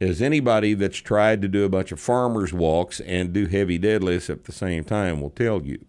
[0.00, 4.30] As anybody that's tried to do a bunch of farmers walks and do heavy deadlifts
[4.30, 5.84] at the same time will tell you.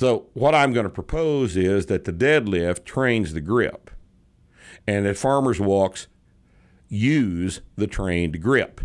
[0.00, 3.90] So what I'm going to propose is that the deadlift trains the grip,
[4.86, 6.08] and that farmers walks
[6.88, 8.80] use the trained grip,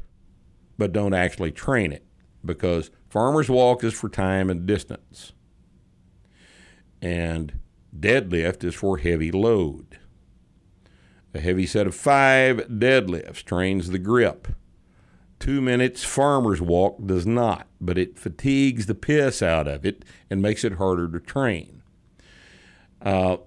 [0.78, 2.06] but don't actually train it
[2.46, 5.34] because farmers walk is for time and distance
[7.02, 7.60] and
[7.97, 9.99] deadlift is for heavy load.
[11.34, 14.49] A heavy set of five deadlifts trains the grip.
[15.39, 20.41] Two minutes farmer's walk does not, but it fatigues the piss out of it and
[20.41, 21.82] makes it harder to train.
[23.02, 23.38] Uh,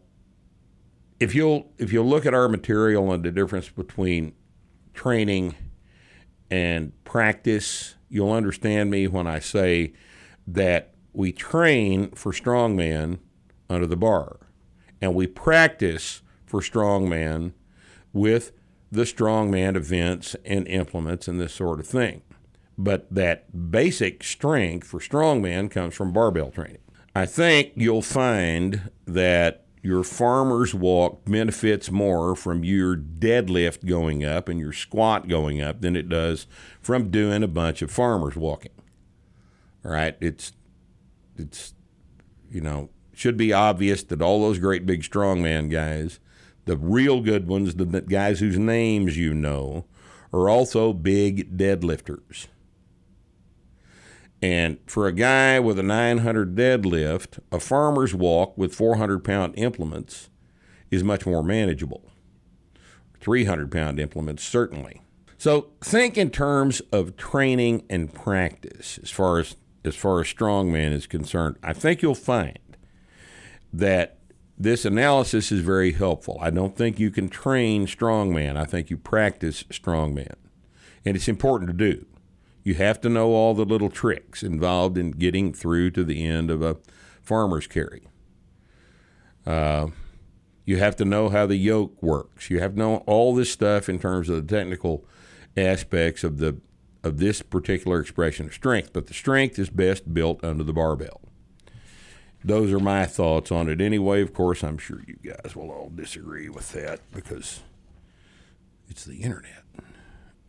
[1.20, 4.32] if you'll if you'll look at our material and the difference between
[4.92, 5.54] training
[6.50, 9.92] and practice, you'll understand me when I say
[10.46, 13.18] that we train for strongman
[13.68, 14.38] under the bar.
[15.00, 17.52] And we practice for strongman
[18.12, 18.52] with
[18.90, 22.22] the strongman events and implements and this sort of thing.
[22.76, 26.78] But that basic strength for strongman comes from barbell training.
[27.14, 34.48] I think you'll find that your farmer's walk benefits more from your deadlift going up
[34.48, 36.46] and your squat going up than it does
[36.80, 38.72] from doing a bunch of farmer's walking.
[39.84, 40.52] All right, it's
[41.36, 41.74] it's
[42.50, 46.20] you know should be obvious that all those great big strongman guys,
[46.64, 49.84] the real good ones, the guys whose names you know,
[50.32, 52.48] are also big deadlifters.
[54.42, 60.28] And for a guy with a 900 deadlift, a farmer's walk with 400 pound implements
[60.90, 62.10] is much more manageable.
[63.20, 65.00] 300 pound implements, certainly.
[65.38, 70.92] So think in terms of training and practice as far as as far as strongman
[70.92, 71.56] is concerned.
[71.62, 72.58] I think you'll find
[73.78, 74.18] that
[74.56, 76.38] this analysis is very helpful.
[76.40, 78.56] I don't think you can train strongman.
[78.56, 80.36] I think you practice strongman.
[81.04, 82.06] And it's important to do.
[82.62, 86.50] You have to know all the little tricks involved in getting through to the end
[86.50, 86.76] of a
[87.20, 88.06] farmer's carry.
[89.44, 89.88] Uh,
[90.64, 92.48] you have to know how the yoke works.
[92.48, 95.04] You have to know all this stuff in terms of the technical
[95.56, 96.60] aspects of the
[97.02, 98.94] of this particular expression of strength.
[98.94, 101.20] But the strength is best built under the barbell
[102.44, 103.80] those are my thoughts on it.
[103.80, 107.62] Anyway, of course, I'm sure you guys will all disagree with that because
[108.88, 109.64] it's the internet,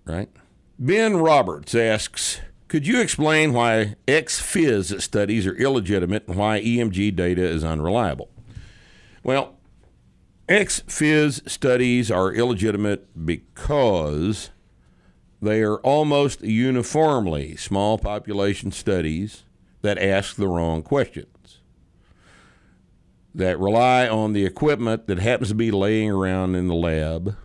[0.03, 0.29] right?
[0.77, 7.43] Ben Roberts asks, could you explain why ex-phys studies are illegitimate and why EMG data
[7.43, 8.29] is unreliable?
[9.23, 9.55] Well,
[10.49, 14.49] ex-phys studies are illegitimate because
[15.41, 19.43] they are almost uniformly small population studies
[19.81, 21.27] that ask the wrong question
[23.35, 27.35] that rely on the equipment that happens to be laying around in the lab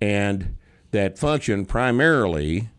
[0.00, 0.56] and
[0.90, 2.70] that function primarily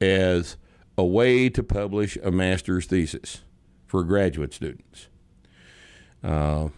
[0.00, 0.56] as
[0.96, 3.42] a way to publish a master's thesis
[3.84, 5.08] for graduate students.
[6.22, 6.68] Uh,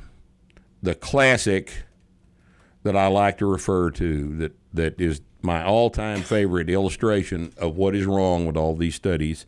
[0.82, 1.84] the classic
[2.82, 7.76] that I like to refer to that, that is my all time favorite illustration of
[7.76, 9.44] what is wrong with all these studies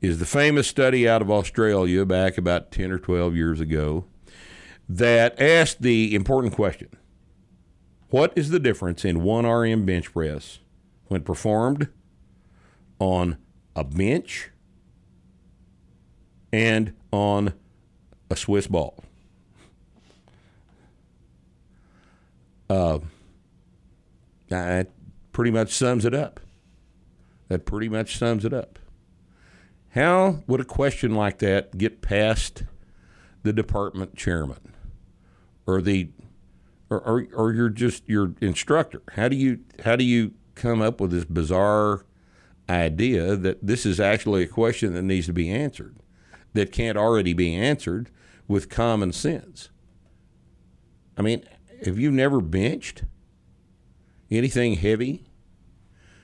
[0.00, 4.06] is the famous study out of Australia back about 10 or 12 years ago
[4.90, 6.88] that asked the important question
[8.08, 10.58] What is the difference in 1 RM bench press
[11.06, 11.88] when performed
[12.98, 13.38] on
[13.76, 14.50] a bench
[16.52, 17.54] and on
[18.30, 19.04] a Swiss ball?
[22.68, 22.98] Uh,
[24.48, 24.90] that
[25.32, 26.40] pretty much sums it up.
[27.48, 28.78] That pretty much sums it up.
[29.90, 32.64] How would a question like that get past
[33.42, 34.70] the department chairman?
[35.70, 36.10] Or the
[36.90, 39.02] or, or, or you're just your instructor.
[39.12, 42.04] How do you how do you come up with this bizarre
[42.68, 45.96] idea that this is actually a question that needs to be answered
[46.52, 48.10] that can't already be answered
[48.48, 49.70] with common sense?
[51.16, 51.44] I mean,
[51.84, 53.04] have you never benched
[54.30, 55.26] anything heavy?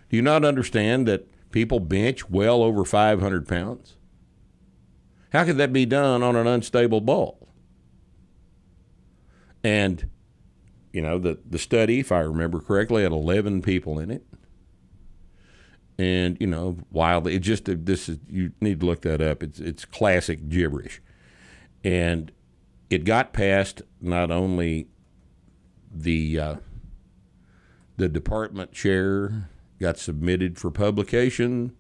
[0.09, 3.97] Do you not understand that people bench well over 500 pounds?
[5.33, 7.46] How could that be done on an unstable ball?
[9.67, 10.09] And,
[10.93, 14.25] you know, the, the study, if I remember correctly, had 11 people in it.
[15.99, 19.43] And, you know, wildly, it just, this is, you need to look that up.
[19.43, 21.03] It's, it's classic gibberish.
[21.83, 22.31] And
[22.91, 24.87] it got past not only
[25.93, 26.57] the uh,
[27.97, 29.49] the department chair
[29.81, 31.75] got submitted for publication,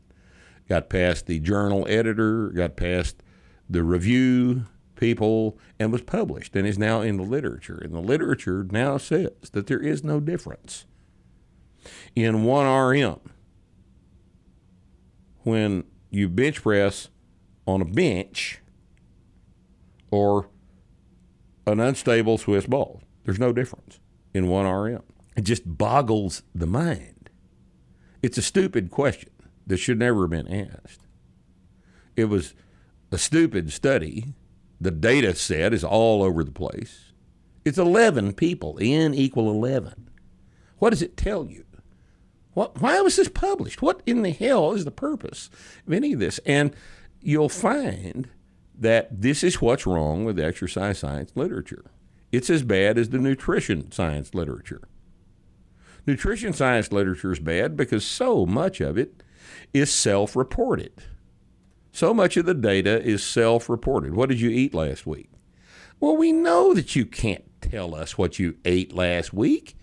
[0.68, 3.22] got past the journal editor, got past
[3.70, 4.64] the review
[4.97, 7.78] people, and was published, and is now in the literature.
[7.78, 10.86] And the literature now says that there is no difference
[12.14, 13.20] in one RM
[15.44, 17.09] when you bench press
[17.66, 18.61] on a bench
[20.11, 20.49] or
[21.66, 23.03] an unstable Swiss ball.
[23.24, 24.01] There's no difference
[24.34, 25.03] in one RM.
[25.36, 27.30] It just boggles the mind.
[28.22, 29.30] It's a stupid question
[29.66, 31.01] that should never have been asked.
[32.14, 32.55] It was
[33.12, 34.34] a stupid study.
[34.81, 37.12] The data set is all over the place.
[37.64, 40.11] It's 11 people, N equal 11.
[40.79, 41.64] What does it tell you?
[42.53, 43.83] What, why was this published?
[43.83, 45.51] What in the hell is the purpose
[45.87, 46.39] of any of this?
[46.47, 46.74] And
[47.20, 48.29] you'll find
[48.79, 51.85] that this is what's wrong with exercise science literature.
[52.33, 54.89] It's as bad as the nutrition science literature.
[56.07, 59.22] Nutrition science literature is bad because so much of it
[59.74, 60.93] is self reported.
[61.97, 64.14] So much of the data is self reported.
[64.14, 65.30] What did you eat last week?
[65.99, 69.78] Well, we know that you can't tell us what you ate last week.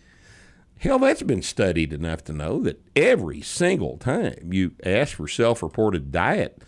[0.78, 5.64] Hell, that's been studied enough to know that every single time you ask for self
[5.64, 6.61] reported diet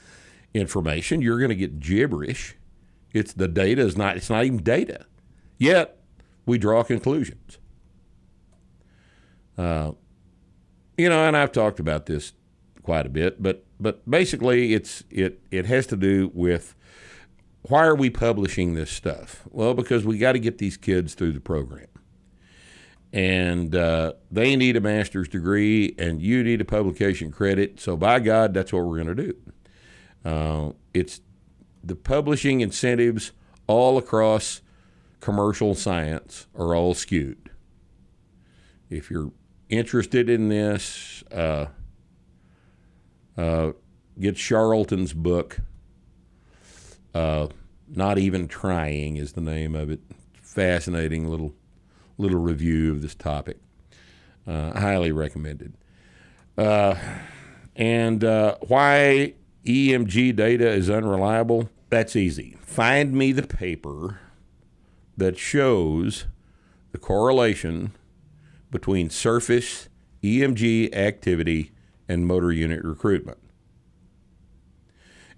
[0.56, 2.56] information, you're going to get gibberish.
[3.14, 5.06] It's the data is not it's not even data.
[5.60, 6.00] Yet
[6.48, 7.60] we draw conclusions.
[9.60, 9.92] Uh,
[10.98, 12.34] you know, and I've talked about this
[12.86, 16.76] quite a bit, but but basically it's it it has to do with
[17.64, 19.44] why are we publishing this stuff?
[19.50, 21.88] Well, because we got to get these kids through the program.
[23.12, 27.80] And uh, they need a master's degree, and you need a publication credit.
[27.80, 29.36] So, by God, that's what we're going to do.
[30.24, 31.22] Uh, it's
[31.84, 33.32] the publishing incentives
[33.68, 34.62] all across
[35.22, 37.50] commercial science are all skewed.
[38.90, 39.32] If you're
[39.70, 41.68] interested in this, uh,
[43.38, 43.72] uh,
[44.20, 45.60] get Charlton's book.
[47.14, 47.48] Uh,
[47.88, 50.00] Not even trying is the name of it.
[50.42, 51.54] Fascinating little
[52.18, 53.58] little review of this topic.
[54.48, 55.74] Uh, highly recommended.
[56.58, 56.96] Uh,
[57.76, 59.34] and uh, why
[59.66, 61.70] EMG data is unreliable?
[61.90, 62.58] That's easy.
[62.62, 64.20] Find me the paper
[65.18, 66.26] that shows
[66.92, 67.92] the correlation
[68.72, 69.90] between surface
[70.24, 71.72] EMG activity
[72.08, 73.40] and motor unit recruitment.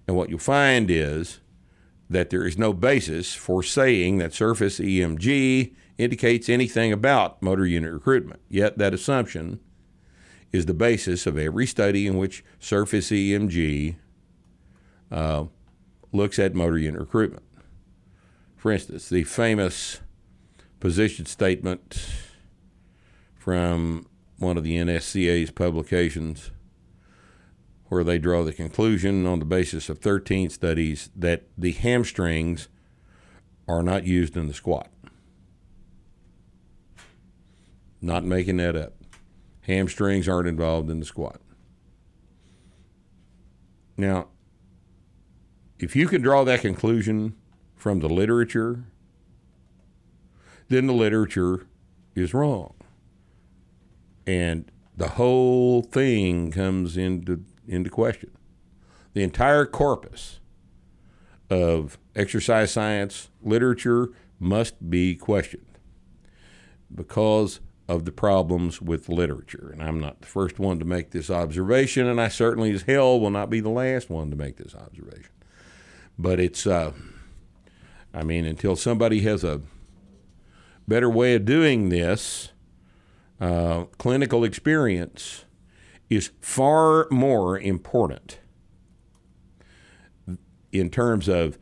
[0.08, 1.40] And what you'll find is
[2.10, 7.92] that there is no basis for saying that surface EMG indicates anything about motor unit
[7.92, 8.40] recruitment.
[8.48, 9.60] Yet that assumption
[10.52, 13.96] is the basis of every study in which surface EMG
[15.12, 15.46] uh,
[16.14, 17.44] looks at motor unit recruitment.
[18.56, 20.00] For instance, the famous
[20.80, 22.08] position statement
[23.36, 24.08] from
[24.38, 26.52] one of the NSCA's publications,
[27.90, 32.68] where they draw the conclusion on the basis of 13 studies that the hamstrings
[33.68, 34.90] are not used in the squat.
[38.02, 38.94] Not making that up.
[39.62, 41.42] Hamstrings aren't involved in the squat.
[43.98, 44.28] Now,
[45.80, 47.36] if you can draw that conclusion
[47.76, 48.86] from the literature,
[50.70, 51.68] then the literature
[52.16, 52.74] is wrong.
[54.26, 58.32] And the whole thing comes into, into question.
[59.14, 60.40] The entire corpus
[61.50, 64.10] of exercise science literature
[64.40, 65.64] must be questioned
[66.94, 69.70] because of the problems with literature.
[69.72, 73.20] And I'm not the first one to make this observation, and I certainly as hell
[73.20, 75.32] will not be the last one to make this observation.
[76.20, 76.92] But it's, uh,
[78.14, 79.62] I mean, until somebody has a
[80.88, 82.52] better way of doing this,
[83.40, 85.46] uh, clinical experience
[86.10, 88.40] is far more important
[90.72, 91.58] in terms of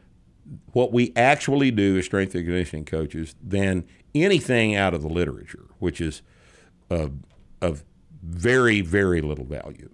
[0.73, 5.65] what we actually do as strength and conditioning coaches than anything out of the literature,
[5.79, 6.21] which is
[6.89, 7.13] of,
[7.61, 7.83] of
[8.21, 9.89] very, very little value.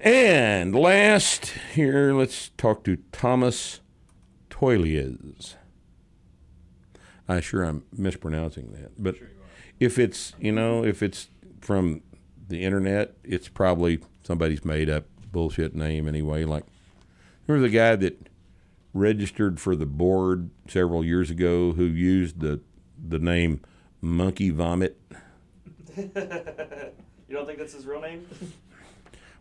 [0.00, 3.80] And last here, let's talk to Thomas
[4.48, 5.56] Toilies.
[7.28, 9.16] I'm sure I'm mispronouncing that, but
[9.78, 11.28] if it's you know if it's
[11.60, 12.02] from
[12.50, 16.44] the internet, it's probably somebody's made up bullshit name anyway.
[16.44, 16.64] Like
[17.46, 18.28] remember the guy that
[18.92, 22.60] registered for the board several years ago who used the
[23.02, 23.60] the name
[24.00, 25.00] Monkey Vomit.
[25.96, 26.10] you
[27.30, 28.26] don't think that's his real name?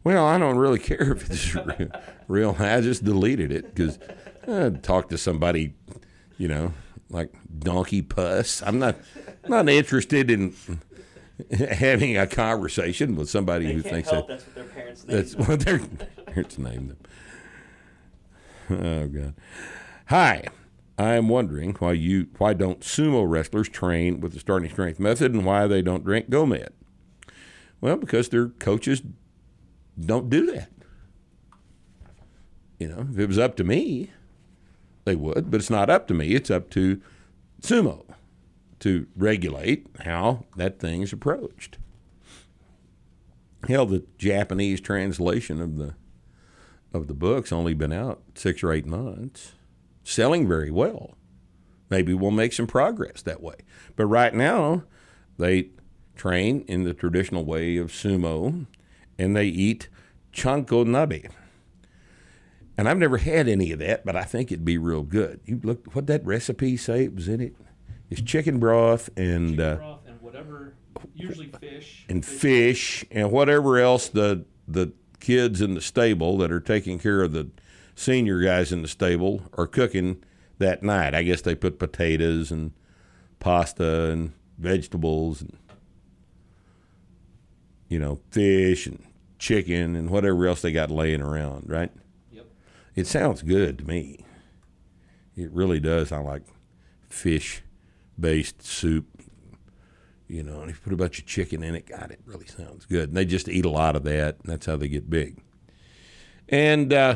[0.03, 1.91] Well, I don't really care if it's real.
[2.27, 2.56] real.
[2.60, 3.99] I just deleted it because
[4.48, 5.73] I talked to somebody,
[6.38, 6.73] you know,
[7.10, 8.64] like donkey puss.
[8.64, 8.95] I'm not
[9.48, 10.53] not interested in
[11.71, 15.33] having a conversation with somebody They who thinks that That's what their parents named that's
[15.35, 15.45] them.
[15.45, 15.79] what their
[16.25, 16.97] parents named them.
[18.83, 19.33] Oh God.
[20.07, 20.43] Hi.
[20.97, 25.33] I am wondering why you why don't sumo wrestlers train with the starting strength method
[25.33, 26.69] and why they don't drink GOMAD.
[27.79, 29.01] Well, because their coaches
[29.99, 30.69] don't do that.
[32.79, 34.11] You know, if it was up to me,
[35.05, 36.33] they would, but it's not up to me.
[36.35, 37.01] It's up to
[37.61, 38.03] sumo
[38.80, 41.77] to regulate how that thing's approached.
[43.68, 45.95] Hell, the Japanese translation of the
[46.91, 49.53] of the book's only been out six or eight months,
[50.03, 51.15] selling very well.
[51.89, 53.56] Maybe we'll make some progress that way.
[53.95, 54.84] But right now,
[55.38, 55.69] they
[56.15, 58.65] train in the traditional way of sumo,
[59.18, 59.88] and they eat
[60.34, 61.30] chanko nabe.
[62.77, 65.41] And I've never had any of that, but I think it'd be real good.
[65.45, 67.56] You look what that recipe say was in it.
[68.10, 70.73] It's chicken broth and Chicken uh, broth and whatever,
[71.14, 72.06] usually fish.
[72.10, 77.22] and fish and whatever else the the kids in the stable that are taking care
[77.22, 77.49] of the
[77.95, 80.23] senior guys in the stable are cooking
[80.57, 81.14] that night.
[81.14, 82.72] I guess they put potatoes and
[83.40, 85.57] pasta and vegetables and
[87.88, 89.03] you know fish and
[89.38, 91.91] chicken and whatever else they got laying around, right?
[92.31, 92.45] Yep.
[92.95, 94.26] It sounds good to me.
[95.36, 96.44] It really does I like
[97.07, 97.61] fish
[98.19, 99.05] based soup.
[100.27, 102.45] You know, and if you put a bunch of chicken in it, God, it really
[102.45, 103.09] sounds good.
[103.09, 105.41] And they just eat a lot of that, and that's how they get big.
[106.47, 107.15] And, uh,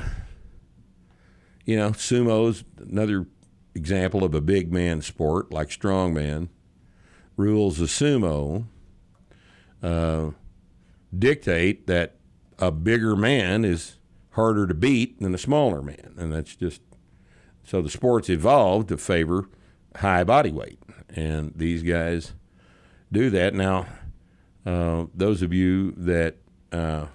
[1.63, 3.27] you know, sumo's another
[3.75, 6.49] example of a big man sport like strongman.
[7.37, 8.65] Rules of sumo
[9.81, 10.31] uh,
[11.17, 12.15] dictate that
[12.59, 13.97] a bigger man is
[14.31, 16.81] harder to beat than a smaller man, and that's just
[17.63, 19.49] so the sports evolved to favor
[19.95, 20.79] high body weight,
[21.09, 22.33] and these guys
[23.11, 23.85] do that now.
[24.65, 26.37] Uh, those of you that
[26.71, 27.07] uh,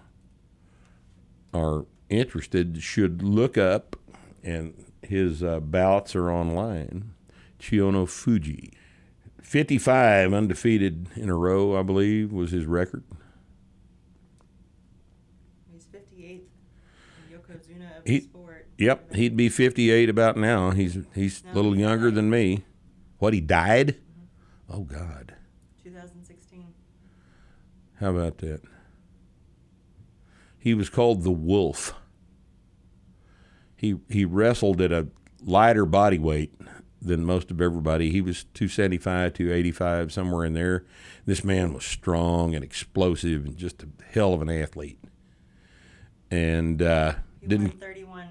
[1.54, 3.96] are interested should look up,
[4.42, 7.12] and his uh, bouts are online.
[7.58, 8.72] Chiyonofuji,
[9.42, 13.02] fifty-five undefeated in a row, I believe, was his record.
[15.72, 16.40] He's 58th
[17.32, 18.66] Yokozuna of He- the sport.
[18.78, 20.70] Yep, he'd be 58 about now.
[20.70, 22.62] He's he's a little younger than me.
[23.18, 23.96] What he died?
[24.70, 25.34] Oh God,
[25.82, 26.72] 2016.
[28.00, 28.60] how about that?
[30.58, 31.94] He was called the Wolf.
[33.76, 35.08] He he wrestled at a
[35.42, 36.52] lighter body weight
[37.00, 38.10] than most of everybody.
[38.10, 40.84] He was 275, 285, somewhere in there.
[41.26, 44.98] This man was strong and explosive and just a hell of an athlete.
[46.30, 48.28] And uh, He didn't won 31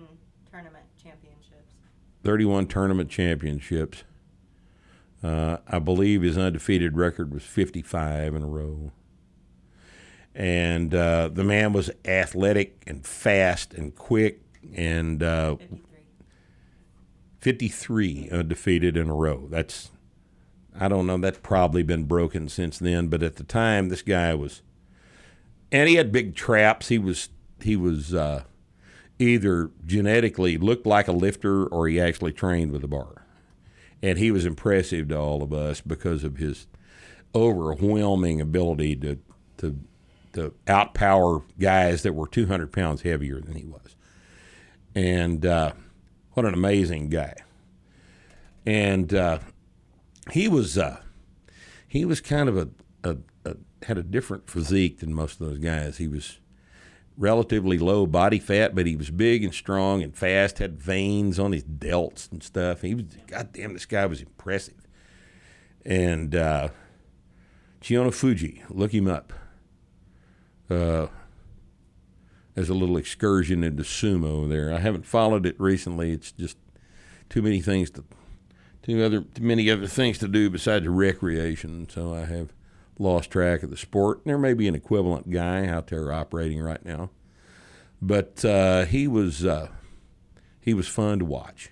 [0.52, 1.74] tournament championships.
[2.24, 4.04] 31 tournament championships.
[5.28, 8.94] Uh, I believe his undefeated record was 55 in a row.
[10.34, 14.42] And uh, the man was athletic and fast and quick
[14.74, 15.82] and uh, 53.
[17.40, 19.48] 53 undefeated in a row.
[19.50, 19.92] That's,
[20.80, 23.10] I don't know, that's probably been broken since then.
[23.10, 24.62] But at the time, this guy was,
[25.74, 26.88] and he had big traps.
[26.88, 27.30] He was,
[27.62, 28.44] he was uh,
[29.20, 33.27] either genetically looked like a lifter or he actually trained with a bar.
[34.02, 36.68] And he was impressive to all of us because of his
[37.34, 39.18] overwhelming ability to,
[39.58, 39.80] to,
[40.34, 43.96] to outpower guys that were 200 pounds heavier than he was.
[44.96, 45.74] And, uh,
[46.38, 47.34] what an amazing guy.
[48.64, 49.40] And uh,
[50.30, 51.00] he was uh,
[51.88, 52.70] he was kind of a,
[53.04, 53.56] a, a
[53.88, 55.98] had a different physique than most of those guys.
[55.98, 56.38] He was
[57.18, 60.60] relatively low body fat, but he was big and strong and fast.
[60.60, 62.82] Had veins on his delts and stuff.
[62.82, 63.74] He was goddamn.
[63.74, 64.88] This guy was impressive.
[65.86, 66.70] And uh,
[67.82, 69.34] Chiyonofuji, look him up.
[70.70, 71.08] Uh,
[72.58, 74.74] as a little excursion into sumo there.
[74.74, 76.12] I haven't followed it recently.
[76.12, 76.58] It's just
[77.30, 78.04] too many things to
[78.82, 81.88] too other too many other things to do besides recreation.
[81.88, 82.52] So I have
[83.00, 84.22] lost track of the sport.
[84.26, 87.10] There may be an equivalent guy out there operating right now,
[88.02, 89.70] but uh, he was uh,
[90.60, 91.72] he was fun to watch.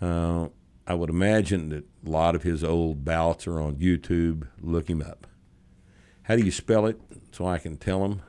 [0.00, 0.48] Uh,
[0.86, 4.46] I would imagine that a lot of his old bouts are on YouTube.
[4.60, 5.26] Look him up.
[6.22, 7.00] How do you spell it
[7.32, 8.22] so I can tell him?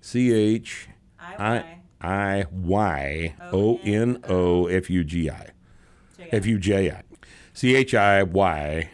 [0.00, 0.88] C H
[1.18, 5.50] I I I Y O N O F U G I.
[6.32, 7.02] F U J I.
[7.52, 8.90] C H I Y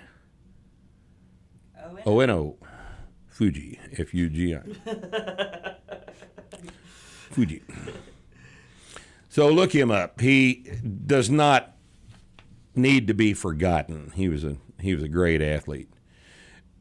[2.08, 2.56] O N O.
[3.28, 3.78] Fuji.
[3.98, 4.62] F U G I.
[7.30, 7.62] Fuji.
[9.28, 10.18] So look him up.
[10.22, 10.64] He
[11.06, 11.76] does not
[12.74, 14.12] need to be forgotten.
[14.16, 15.90] He was a he was a great athlete,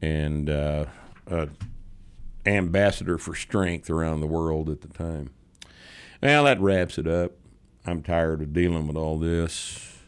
[0.00, 0.86] and uh,
[1.26, 1.50] a
[2.46, 5.28] ambassador for strength around the world at the time.
[6.22, 7.32] Now that wraps it up.
[7.84, 9.98] I'm tired of dealing with all this.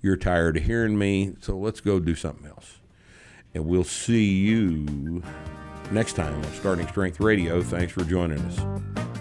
[0.00, 2.78] You're tired of hearing me, so let's go do something else.
[3.54, 5.22] And we'll see you
[5.90, 7.62] next time on Starting Strength Radio.
[7.62, 9.11] Thanks for joining us.